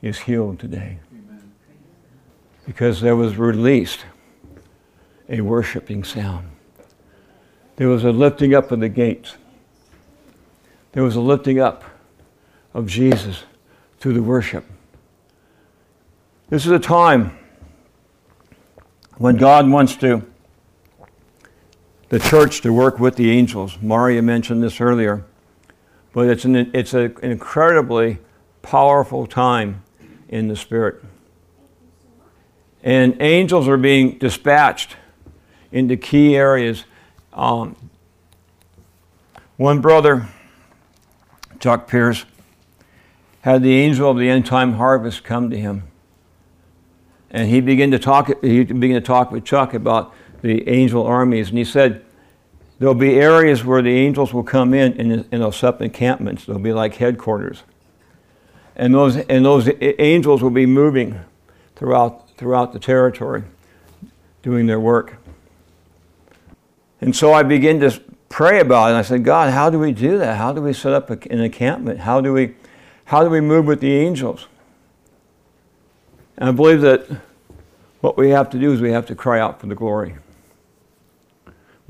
is 0.02 0.20
healed 0.20 0.60
today 0.60 1.00
because 2.66 3.00
there 3.00 3.16
was 3.16 3.38
released 3.38 4.06
a 5.30 5.40
worshiping 5.42 6.04
sound. 6.04 6.50
There 7.78 7.88
was 7.88 8.04
a 8.04 8.12
lifting 8.12 8.54
up 8.54 8.72
of 8.72 8.82
the 8.82 8.90
gates. 8.90 9.36
There 10.92 11.04
was 11.04 11.16
a 11.16 11.22
lifting 11.22 11.60
up 11.60 11.86
of 12.74 12.88
Jesus 12.88 13.44
through 14.00 14.14
the 14.14 14.24
worship. 14.24 14.66
This 16.50 16.66
is 16.66 16.72
a 16.72 16.80
time 16.80 17.38
when 19.18 19.38
God 19.38 19.70
wants 19.70 19.96
to 19.98 20.26
the 22.10 22.20
church 22.20 22.62
to 22.62 22.74
work 22.74 23.00
with 23.00 23.16
the 23.16 23.32
angels. 23.32 23.78
Maria 23.82 24.22
mentioned 24.22 24.62
this 24.62 24.82
earlier. 24.82 25.24
But 26.12 26.28
it's 26.28 26.44
an, 26.44 26.72
it's 26.74 26.94
an 26.94 27.16
incredibly 27.22 28.18
powerful 28.62 29.28
time 29.28 29.84
in 30.28 30.48
the 30.48 30.56
Spirit. 30.56 31.04
And 32.84 33.22
angels 33.22 33.68
are 33.68 33.78
being 33.78 34.18
dispatched 34.18 34.96
into 35.72 35.98
key 35.98 36.36
areas. 36.36 36.86
Um, 37.32 37.76
one 39.58 39.82
brother, 39.82 40.28
Chuck 41.60 41.88
Pierce, 41.88 42.26
had 43.42 43.62
the 43.62 43.76
angel 43.76 44.10
of 44.10 44.18
the 44.18 44.30
end 44.30 44.46
time 44.46 44.74
harvest 44.74 45.24
come 45.24 45.50
to 45.50 45.58
him. 45.58 45.84
And 47.30 47.50
he 47.50 47.62
began 47.62 47.92
to 47.92 48.00
talk, 48.00 48.32
he 48.42 48.64
began 48.64 48.96
to 48.96 49.06
talk 49.06 49.32
with 49.32 49.46
Chuck 49.46 49.76
about 49.76 50.14
the 50.42 50.68
angel 50.68 51.06
armies. 51.06 51.50
And 51.50 51.58
he 51.58 51.66
said, 51.66 52.06
There'll 52.80 52.96
be 52.96 53.20
areas 53.20 53.66
where 53.66 53.82
the 53.82 53.94
angels 53.94 54.34
will 54.34 54.44
come 54.44 54.74
in 54.74 54.94
and, 54.94 55.12
and 55.32 55.42
they'll 55.42 55.52
set 55.52 55.76
up 55.76 55.82
encampments. 55.82 56.46
They'll 56.46 56.60
be 56.60 56.72
like 56.72 56.96
headquarters. 56.96 57.64
And 58.78 58.94
those, 58.94 59.18
and 59.18 59.44
those 59.44 59.70
angels 59.82 60.42
will 60.42 60.50
be 60.50 60.66
moving 60.66 61.20
throughout, 61.76 62.30
throughout 62.38 62.72
the 62.72 62.80
territory, 62.80 63.44
doing 64.42 64.66
their 64.66 64.80
work. 64.80 65.18
And 67.02 67.14
so 67.14 67.34
I 67.34 67.44
began 67.44 67.82
to 67.82 68.02
pray 68.30 68.62
about 68.62 68.88
it. 68.88 68.90
And 68.92 68.98
I 68.98 69.02
said, 69.02 69.26
God, 69.26 69.52
how 69.52 69.70
do 69.70 69.78
we 69.78 69.92
do 69.92 70.18
that? 70.20 70.38
How 70.38 70.54
do 70.54 70.62
we 70.62 70.72
set 70.72 70.94
up 70.94 71.10
an 71.10 71.42
encampment? 71.42 72.00
How 72.00 72.22
do 72.22 72.32
we, 72.32 72.56
how 73.04 73.24
do 73.26 73.30
we 73.30 73.42
move 73.42 73.66
with 73.66 73.82
the 73.82 73.92
angels? 73.92 74.48
And 76.38 76.48
I 76.48 76.52
believe 76.54 76.80
that 76.80 77.06
what 78.00 78.16
we 78.16 78.30
have 78.30 78.50
to 78.52 78.60
do 78.60 78.72
is 78.72 78.80
we 78.80 78.92
have 78.92 79.06
to 79.08 79.16
cry 79.16 79.42
out 79.42 79.60
for 79.60 79.68
the 79.68 79.76
glory 79.76 80.16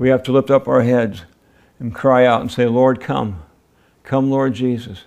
we 0.00 0.08
have 0.08 0.22
to 0.22 0.32
lift 0.32 0.50
up 0.50 0.66
our 0.66 0.80
heads 0.80 1.24
and 1.78 1.94
cry 1.94 2.24
out 2.24 2.40
and 2.40 2.50
say, 2.50 2.64
Lord, 2.64 3.02
come. 3.02 3.42
Come, 4.02 4.30
Lord 4.30 4.54
Jesus. 4.54 5.02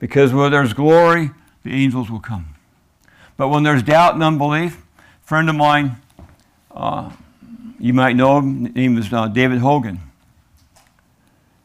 Because 0.00 0.34
where 0.34 0.50
there's 0.50 0.72
glory, 0.72 1.30
the 1.62 1.72
angels 1.72 2.10
will 2.10 2.18
come. 2.18 2.48
But 3.36 3.46
when 3.46 3.62
there's 3.62 3.84
doubt 3.84 4.14
and 4.14 4.24
unbelief, 4.24 4.82
a 4.98 5.26
friend 5.26 5.48
of 5.48 5.54
mine, 5.54 5.98
uh, 6.72 7.12
you 7.78 7.94
might 7.94 8.16
know 8.16 8.38
him, 8.38 8.64
his 8.64 8.74
name 8.74 8.98
is 8.98 9.12
uh, 9.12 9.28
David 9.28 9.60
Hogan. 9.60 10.00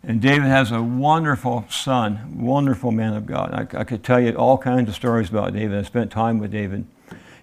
And 0.03 0.21
David 0.21 0.45
has 0.45 0.71
a 0.71 0.81
wonderful 0.81 1.65
son, 1.71 2.39
wonderful 2.39 2.91
man 2.91 3.15
of 3.15 3.25
God. 3.25 3.51
I, 3.51 3.79
I, 3.79 3.83
could 3.83 4.03
tell 4.03 4.19
you 4.19 4.35
all 4.35 4.59
kinds 4.59 4.89
of 4.89 4.95
stories 4.95 5.29
about 5.29 5.53
David. 5.53 5.75
I 5.75 5.81
spent 5.81 6.11
time 6.11 6.37
with 6.37 6.51
David 6.51 6.85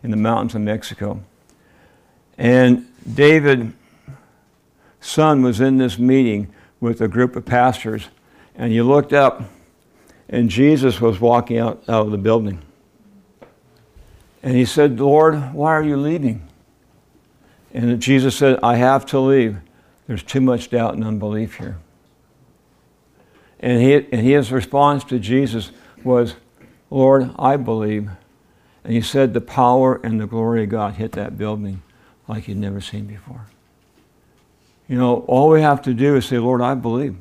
in 0.04 0.12
the 0.12 0.16
mountains 0.16 0.54
of 0.54 0.60
Mexico. 0.60 1.20
And 2.36 2.86
David 3.12 3.72
son 5.00 5.42
was 5.42 5.60
in 5.60 5.78
this 5.78 5.98
meeting 5.98 6.52
with 6.80 7.00
a 7.00 7.08
group 7.08 7.36
of 7.36 7.44
pastors, 7.44 8.08
and 8.54 8.72
he 8.72 8.82
looked 8.82 9.12
up, 9.12 9.42
and 10.28 10.50
Jesus 10.50 11.00
was 11.00 11.20
walking 11.20 11.58
out, 11.58 11.82
out 11.88 12.06
of 12.06 12.10
the 12.10 12.18
building. 12.18 12.62
And 14.42 14.56
he 14.56 14.64
said, 14.64 15.00
Lord, 15.00 15.52
why 15.52 15.70
are 15.70 15.82
you 15.82 15.96
leaving? 15.96 16.46
And 17.72 18.00
Jesus 18.00 18.36
said, 18.36 18.58
I 18.62 18.76
have 18.76 19.04
to 19.06 19.18
leave. 19.18 19.58
There's 20.06 20.22
too 20.22 20.40
much 20.40 20.70
doubt 20.70 20.94
and 20.94 21.04
unbelief 21.04 21.56
here. 21.56 21.78
And, 23.60 23.82
he, 23.82 23.94
and 23.94 24.26
his 24.26 24.52
response 24.52 25.04
to 25.04 25.18
Jesus 25.18 25.72
was, 26.04 26.36
Lord, 26.90 27.30
I 27.38 27.56
believe. 27.56 28.10
And 28.84 28.92
he 28.92 29.02
said, 29.02 29.34
the 29.34 29.40
power 29.40 30.00
and 30.02 30.20
the 30.20 30.26
glory 30.26 30.64
of 30.64 30.70
God 30.70 30.94
hit 30.94 31.12
that 31.12 31.36
building 31.36 31.82
like 32.26 32.48
you'd 32.48 32.58
never 32.58 32.80
seen 32.80 33.06
before. 33.06 33.46
You 34.88 34.96
know, 34.96 35.18
all 35.26 35.50
we 35.50 35.60
have 35.60 35.82
to 35.82 35.94
do 35.94 36.16
is 36.16 36.26
say, 36.26 36.38
Lord, 36.38 36.62
I 36.62 36.74
believe. 36.74 37.14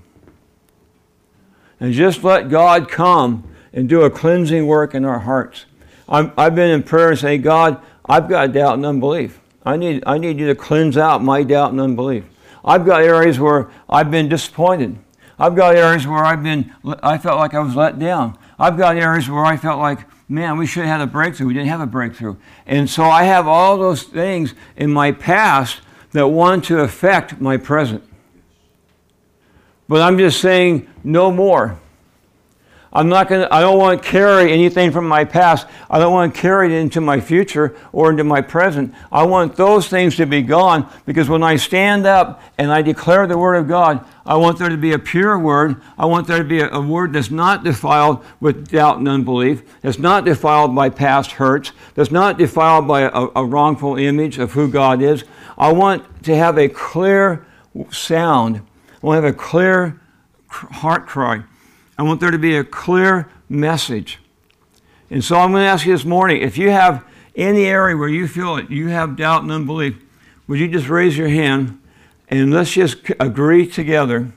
And 1.79 1.93
just 1.93 2.23
let 2.23 2.49
God 2.49 2.89
come 2.89 3.43
and 3.73 3.87
do 3.87 4.01
a 4.01 4.09
cleansing 4.09 4.65
work 4.65 4.95
in 4.95 5.05
our 5.05 5.19
hearts. 5.19 5.65
i 6.07 6.31
have 6.37 6.55
been 6.55 6.71
in 6.71 6.81
prayer 6.81 7.11
and 7.11 7.19
saying, 7.19 7.41
God, 7.41 7.79
I've 8.05 8.29
got 8.29 8.53
doubt 8.53 8.75
and 8.75 8.85
unbelief. 8.85 9.39
I 9.65 9.75
need, 9.75 10.01
I 10.05 10.17
need 10.17 10.39
you 10.39 10.47
to 10.47 10.55
cleanse 10.55 10.97
out 10.97 11.21
my 11.21 11.43
doubt 11.43 11.71
and 11.71 11.81
unbelief. 11.81 12.23
I've 12.63 12.85
got 12.85 13.01
areas 13.01 13.37
where 13.37 13.69
I've 13.89 14.09
been 14.09 14.29
disappointed. 14.29 14.97
I've 15.37 15.55
got 15.55 15.75
areas 15.75 16.07
where 16.07 16.23
I've 16.23 16.41
been, 16.41 16.73
I 17.03 17.17
felt 17.17 17.37
like 17.37 17.53
I 17.53 17.59
was 17.59 17.75
let 17.75 17.99
down. 17.99 18.37
I've 18.57 18.77
got 18.77 18.95
areas 18.95 19.29
where 19.29 19.45
I 19.45 19.57
felt 19.57 19.79
like, 19.79 19.99
man, 20.29 20.57
we 20.57 20.65
should 20.65 20.85
have 20.85 20.99
had 20.99 21.07
a 21.07 21.11
breakthrough. 21.11 21.47
We 21.47 21.53
didn't 21.53 21.69
have 21.69 21.81
a 21.81 21.85
breakthrough. 21.85 22.37
And 22.65 22.89
so 22.89 23.03
I 23.03 23.23
have 23.23 23.47
all 23.47 23.77
those 23.77 24.03
things 24.03 24.55
in 24.77 24.91
my 24.91 25.11
past 25.11 25.81
that 26.11 26.27
want 26.27 26.65
to 26.65 26.79
affect 26.79 27.39
my 27.39 27.57
present. 27.57 28.03
But 29.87 30.01
I'm 30.01 30.17
just 30.17 30.41
saying 30.41 30.87
no 31.03 31.31
more. 31.31 31.79
I'm 32.91 33.09
not 33.09 33.27
going 33.27 33.47
I 33.51 33.61
don't 33.61 33.77
want 33.77 34.01
to 34.01 34.09
carry 34.09 34.51
anything 34.51 34.91
from 34.91 35.07
my 35.07 35.25
past. 35.25 35.67
I 35.89 35.99
don't 35.99 36.13
want 36.13 36.33
to 36.33 36.41
carry 36.41 36.73
it 36.73 36.77
into 36.79 37.01
my 37.01 37.19
future 37.19 37.75
or 37.91 38.09
into 38.09 38.23
my 38.23 38.41
present. 38.41 38.93
I 39.11 39.23
want 39.23 39.55
those 39.55 39.87
things 39.87 40.15
to 40.15 40.25
be 40.25 40.41
gone 40.41 40.89
because 41.05 41.29
when 41.29 41.43
I 41.43 41.57
stand 41.57 42.05
up 42.05 42.41
and 42.57 42.71
I 42.71 42.81
declare 42.81 43.27
the 43.27 43.37
Word 43.37 43.55
of 43.55 43.67
God, 43.67 44.05
I 44.25 44.35
want 44.35 44.57
there 44.57 44.69
to 44.69 44.77
be 44.77 44.93
a 44.93 44.99
pure 44.99 45.37
word. 45.37 45.81
I 45.97 46.05
want 46.05 46.27
there 46.27 46.39
to 46.39 46.43
be 46.43 46.59
a, 46.59 46.69
a 46.69 46.81
word 46.81 47.13
that's 47.13 47.31
not 47.31 47.63
defiled 47.63 48.25
with 48.39 48.69
doubt 48.69 48.97
and 48.97 49.07
unbelief, 49.07 49.63
that's 49.81 49.99
not 49.99 50.25
defiled 50.25 50.75
by 50.75 50.89
past 50.89 51.33
hurts, 51.33 51.71
that's 51.93 52.11
not 52.11 52.37
defiled 52.37 52.87
by 52.87 53.01
a, 53.01 53.27
a 53.35 53.45
wrongful 53.45 53.95
image 53.95 54.37
of 54.37 54.53
who 54.53 54.69
God 54.69 55.01
is. 55.01 55.23
I 55.57 55.71
want 55.71 56.23
to 56.23 56.35
have 56.35 56.57
a 56.57 56.69
clear 56.69 57.45
sound. 57.91 58.61
I 59.01 59.05
want 59.05 59.21
to 59.21 59.25
have 59.27 59.35
a 59.35 59.37
clear 59.37 59.99
heart 60.49 61.07
cry. 61.07 61.43
I 61.97 62.03
want 62.03 62.19
there 62.19 62.31
to 62.31 62.37
be 62.37 62.55
a 62.55 62.63
clear 62.63 63.29
message. 63.49 64.19
And 65.09 65.23
so 65.23 65.37
I'm 65.37 65.51
going 65.51 65.63
to 65.63 65.67
ask 65.67 65.85
you 65.85 65.93
this 65.93 66.05
morning 66.05 66.41
if 66.41 66.57
you 66.57 66.69
have 66.69 67.03
any 67.35 67.65
area 67.65 67.95
where 67.95 68.09
you 68.09 68.27
feel 68.27 68.57
it, 68.57 68.69
you 68.69 68.87
have 68.89 69.15
doubt 69.15 69.43
and 69.43 69.51
unbelief, 69.51 69.95
would 70.47 70.59
you 70.59 70.67
just 70.67 70.89
raise 70.89 71.17
your 71.17 71.29
hand 71.29 71.79
and 72.29 72.53
let's 72.53 72.73
just 72.73 72.97
agree 73.19 73.65
together 73.65 74.31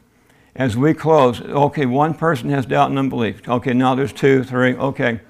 as 0.55 0.77
we 0.77 0.95
close. 0.95 1.41
Okay, 1.41 1.87
one 1.87 2.15
person 2.15 2.51
has 2.51 2.67
doubt 2.67 2.91
and 2.91 2.99
unbelief. 2.99 3.49
Okay, 3.49 3.73
now 3.73 3.95
there's 3.95 4.13
two, 4.13 4.45
three. 4.45 4.75
Okay, 4.75 5.21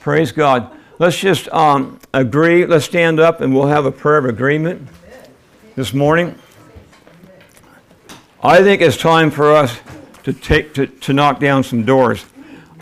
praise 0.00 0.32
God. 0.32 0.70
Let's 0.98 1.18
just 1.18 1.48
um, 1.50 2.00
agree. 2.14 2.64
Let's 2.64 2.84
stand 2.84 3.20
up 3.20 3.40
and 3.40 3.54
we'll 3.54 3.68
have 3.68 3.86
a 3.86 3.92
prayer 3.92 4.18
of 4.18 4.24
agreement 4.24 4.88
this 5.76 5.92
morning. 5.92 6.34
I 8.42 8.62
think 8.62 8.80
it's 8.80 8.96
time 8.96 9.30
for 9.30 9.54
us 9.54 9.78
to 10.22 10.32
take 10.32 10.72
to, 10.72 10.86
to 10.86 11.12
knock 11.12 11.38
down 11.38 11.64
some 11.64 11.84
doors. 11.84 12.24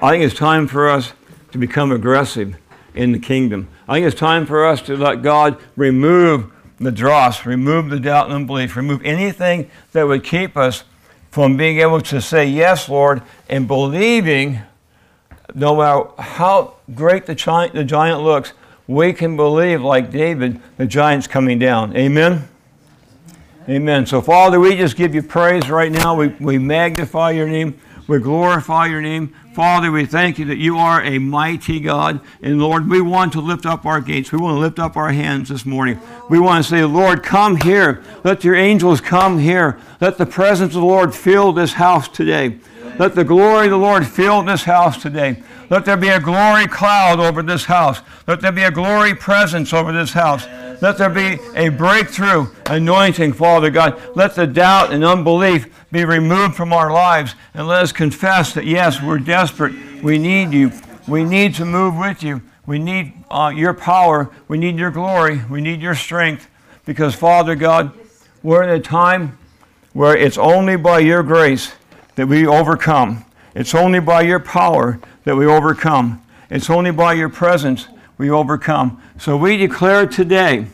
I 0.00 0.12
think 0.12 0.22
it's 0.22 0.36
time 0.36 0.68
for 0.68 0.88
us 0.88 1.12
to 1.50 1.58
become 1.58 1.90
aggressive 1.90 2.56
in 2.94 3.10
the 3.10 3.18
kingdom. 3.18 3.66
I 3.88 3.94
think 3.94 4.06
it's 4.06 4.18
time 4.18 4.46
for 4.46 4.64
us 4.64 4.80
to 4.82 4.96
let 4.96 5.22
God 5.22 5.60
remove 5.74 6.52
the 6.78 6.92
dross, 6.92 7.44
remove 7.44 7.90
the 7.90 7.98
doubt 7.98 8.26
and 8.26 8.34
unbelief, 8.34 8.76
remove 8.76 9.02
anything 9.02 9.68
that 9.90 10.06
would 10.06 10.22
keep 10.22 10.56
us 10.56 10.84
from 11.32 11.56
being 11.56 11.80
able 11.80 12.00
to 12.00 12.20
say 12.20 12.46
yes, 12.46 12.88
Lord, 12.88 13.22
and 13.48 13.66
believing 13.66 14.60
no 15.52 15.74
matter 15.74 16.22
how 16.22 16.74
great 16.94 17.26
the 17.26 17.34
giant, 17.34 17.74
the 17.74 17.82
giant 17.82 18.22
looks, 18.22 18.52
we 18.86 19.12
can 19.12 19.34
believe, 19.34 19.82
like 19.82 20.12
David, 20.12 20.60
the 20.76 20.86
giant's 20.86 21.26
coming 21.26 21.58
down. 21.58 21.96
Amen? 21.96 22.48
Amen. 23.66 24.04
So, 24.04 24.20
Father, 24.20 24.60
we 24.60 24.76
just 24.76 24.94
give 24.94 25.14
you 25.14 25.22
praise 25.22 25.70
right 25.70 25.90
now. 25.90 26.14
We, 26.14 26.28
we 26.28 26.58
magnify 26.58 27.30
your 27.30 27.48
name. 27.48 27.80
We 28.06 28.18
glorify 28.18 28.88
your 28.88 29.00
name. 29.00 29.34
Father, 29.54 29.90
we 29.90 30.04
thank 30.04 30.38
you 30.38 30.44
that 30.46 30.58
you 30.58 30.76
are 30.76 31.02
a 31.02 31.16
mighty 31.16 31.80
God. 31.80 32.20
And 32.42 32.60
Lord, 32.60 32.90
we 32.90 33.00
want 33.00 33.32
to 33.32 33.40
lift 33.40 33.64
up 33.64 33.86
our 33.86 34.02
gates. 34.02 34.32
We 34.32 34.38
want 34.38 34.56
to 34.56 34.60
lift 34.60 34.78
up 34.78 34.98
our 34.98 35.12
hands 35.12 35.48
this 35.48 35.64
morning. 35.64 35.98
We 36.28 36.38
want 36.38 36.62
to 36.62 36.70
say, 36.70 36.84
Lord, 36.84 37.22
come 37.22 37.56
here. 37.56 38.04
Let 38.22 38.44
your 38.44 38.54
angels 38.54 39.00
come 39.00 39.38
here. 39.38 39.80
Let 39.98 40.18
the 40.18 40.26
presence 40.26 40.74
of 40.74 40.82
the 40.82 40.86
Lord 40.86 41.14
fill 41.14 41.54
this 41.54 41.72
house 41.72 42.06
today. 42.06 42.58
Let 42.98 43.14
the 43.14 43.24
glory 43.24 43.66
of 43.66 43.70
the 43.70 43.78
Lord 43.78 44.06
fill 44.06 44.42
this 44.42 44.64
house 44.64 45.00
today. 45.00 45.42
Let 45.70 45.86
there 45.86 45.96
be 45.96 46.08
a 46.08 46.20
glory 46.20 46.66
cloud 46.66 47.18
over 47.18 47.42
this 47.42 47.64
house. 47.64 48.02
Let 48.28 48.42
there 48.42 48.52
be 48.52 48.64
a 48.64 48.70
glory 48.70 49.14
presence 49.14 49.72
over 49.72 49.90
this 49.90 50.12
house. 50.12 50.46
Let 50.80 50.98
there 50.98 51.10
be 51.10 51.38
a 51.54 51.68
breakthrough 51.68 52.48
anointing, 52.66 53.32
Father 53.34 53.70
God. 53.70 54.00
Let 54.14 54.34
the 54.34 54.46
doubt 54.46 54.92
and 54.92 55.04
unbelief 55.04 55.66
be 55.90 56.04
removed 56.04 56.54
from 56.54 56.72
our 56.72 56.92
lives. 56.92 57.34
And 57.54 57.66
let 57.66 57.82
us 57.82 57.92
confess 57.92 58.52
that, 58.54 58.64
yes, 58.64 59.02
we're 59.02 59.18
desperate. 59.18 59.74
We 60.02 60.18
need 60.18 60.52
you. 60.52 60.72
We 61.06 61.24
need 61.24 61.54
to 61.56 61.64
move 61.64 61.96
with 61.96 62.22
you. 62.22 62.42
We 62.66 62.78
need 62.78 63.12
uh, 63.30 63.52
your 63.54 63.74
power. 63.74 64.30
We 64.48 64.58
need 64.58 64.78
your 64.78 64.90
glory. 64.90 65.42
We 65.50 65.60
need 65.60 65.80
your 65.80 65.94
strength. 65.94 66.48
Because, 66.84 67.14
Father 67.14 67.54
God, 67.54 67.92
we're 68.42 68.62
in 68.62 68.70
a 68.70 68.80
time 68.80 69.38
where 69.92 70.16
it's 70.16 70.38
only 70.38 70.76
by 70.76 70.98
your 70.98 71.22
grace 71.22 71.74
that 72.16 72.26
we 72.26 72.46
overcome. 72.46 73.24
It's 73.54 73.74
only 73.74 74.00
by 74.00 74.22
your 74.22 74.40
power 74.40 74.98
that 75.24 75.36
we 75.36 75.46
overcome. 75.46 76.22
It's 76.50 76.68
only 76.68 76.90
by 76.90 77.14
your 77.14 77.28
presence 77.28 77.88
we 78.18 78.30
overcome. 78.30 79.00
So 79.18 79.36
we 79.36 79.56
declare 79.56 80.06
today 80.06 80.66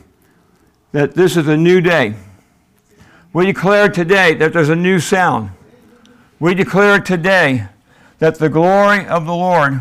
that 0.92 1.14
this 1.14 1.36
is 1.36 1.48
a 1.48 1.56
new 1.56 1.80
day. 1.80 2.14
We 3.32 3.46
declare 3.46 3.88
today 3.88 4.34
that 4.34 4.52
there's 4.52 4.68
a 4.68 4.76
new 4.76 4.98
sound. 4.98 5.50
We 6.38 6.54
declare 6.54 7.00
today 7.00 7.68
that 8.18 8.38
the 8.38 8.48
glory 8.48 9.06
of 9.06 9.24
the 9.26 9.34
Lord 9.34 9.80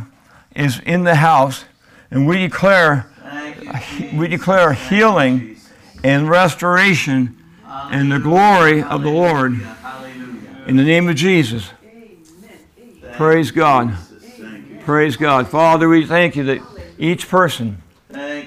is 0.55 0.79
in 0.79 1.03
the 1.03 1.15
house, 1.15 1.65
and 2.11 2.27
we 2.27 2.37
declare 2.37 3.05
we 4.13 4.27
declare 4.27 4.73
healing 4.73 5.57
and 6.03 6.29
restoration 6.29 7.37
and 7.67 8.11
the 8.11 8.19
glory 8.19 8.81
of 8.81 9.03
the 9.03 9.09
Lord 9.09 9.53
in 10.65 10.77
the 10.77 10.83
name 10.83 11.07
of 11.07 11.15
Jesus. 11.15 11.69
Praise 13.13 13.51
God. 13.51 13.95
Praise 14.81 15.17
God. 15.17 15.47
Father, 15.47 15.89
we 15.89 16.05
thank 16.05 16.35
you 16.35 16.43
that 16.45 16.68
each 16.99 17.29
person, 17.29 17.81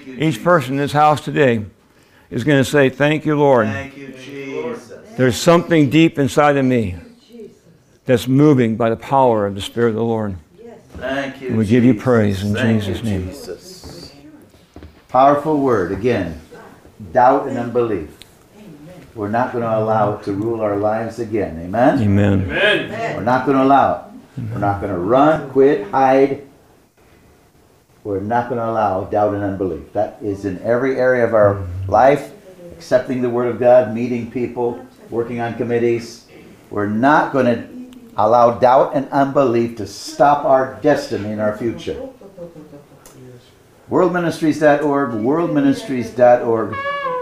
each 0.07 0.45
person 0.45 0.75
in 0.75 0.79
this 0.79 0.93
house 0.93 1.21
today 1.23 1.65
is 2.31 2.45
going 2.45 2.62
to 2.62 2.69
say, 2.69 2.91
Thank 2.91 3.27
you, 3.27 3.35
Lord. 3.35 3.67
Thank 3.67 3.97
you, 3.97 4.09
Jesus. 4.12 4.93
There's 5.17 5.37
something 5.37 5.91
deep 5.91 6.19
inside 6.19 6.57
of 6.57 6.65
me 6.65 6.97
that's 8.05 8.29
moving 8.29 8.77
by 8.77 8.91
the 8.91 8.97
power 8.97 9.47
of 9.47 9.55
the 9.55 9.61
Spirit 9.61 9.91
of 9.91 9.97
the 9.97 10.05
Lord. 10.05 10.37
Thank 10.97 11.41
you. 11.41 11.49
And 11.49 11.59
we 11.59 11.67
give 11.67 11.83
you 11.83 11.95
praise 11.95 12.43
in 12.43 12.55
Thank 12.55 12.83
Jesus' 12.83 13.03
name. 13.03 13.29
Jesus. 13.29 14.15
Powerful 15.09 15.59
word 15.59 15.93
again. 15.93 16.41
Doubt 17.12 17.49
and 17.49 17.57
unbelief. 17.59 18.11
We're 19.15 19.29
not 19.29 19.53
going 19.53 19.62
to 19.62 19.79
allow 19.79 20.15
it 20.15 20.25
to 20.25 20.33
rule 20.33 20.61
our 20.61 20.77
lives 20.77 21.19
again. 21.19 21.59
Amen. 21.59 22.03
Amen. 22.03 22.43
Amen. 22.45 23.17
We're 23.17 23.23
not 23.23 23.45
going 23.45 23.59
to 23.59 23.65
allow 23.65 24.07
it. 24.07 24.43
We're 24.51 24.59
not 24.59 24.81
going 24.81 24.93
to 24.93 24.99
run, 24.99 25.51
quit, 25.51 25.91
hide. 25.91 26.47
We're 28.05 28.21
not 28.21 28.49
going 28.49 28.59
to 28.59 28.69
allow 28.69 29.05
doubt 29.05 29.35
and 29.35 29.45
unbelief. 29.45 29.93
That 29.93 30.19
is 30.23 30.45
in 30.45 30.61
every 30.62 30.99
area 30.99 31.25
of 31.25 31.35
our 31.35 31.65
life, 31.87 32.33
accepting 32.73 33.23
the 33.23 33.31
Word 33.31 33.47
of 33.47 33.61
God, 33.61 33.95
meeting 33.95 34.31
people, 34.31 34.85
working 35.09 35.38
on 35.38 35.55
committees. 35.55 36.27
We're 36.71 36.88
not 36.88 37.33
going 37.33 37.47
to 37.47 37.69
allow 38.17 38.59
doubt 38.59 38.97
and 38.97 39.09
unbelief 39.11 39.77
to 39.77 39.87
stop 39.87 40.45
our 40.45 40.81
destiny 40.83 41.31
and 41.31 41.41
our 41.41 41.57
future. 41.57 42.09
Worldministries.org, 43.88 45.11
worldministries.org, 45.11 46.75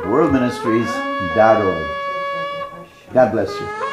worldministries.org. 0.05 1.97
God 3.13 3.33
bless 3.33 3.51
you. 3.61 3.90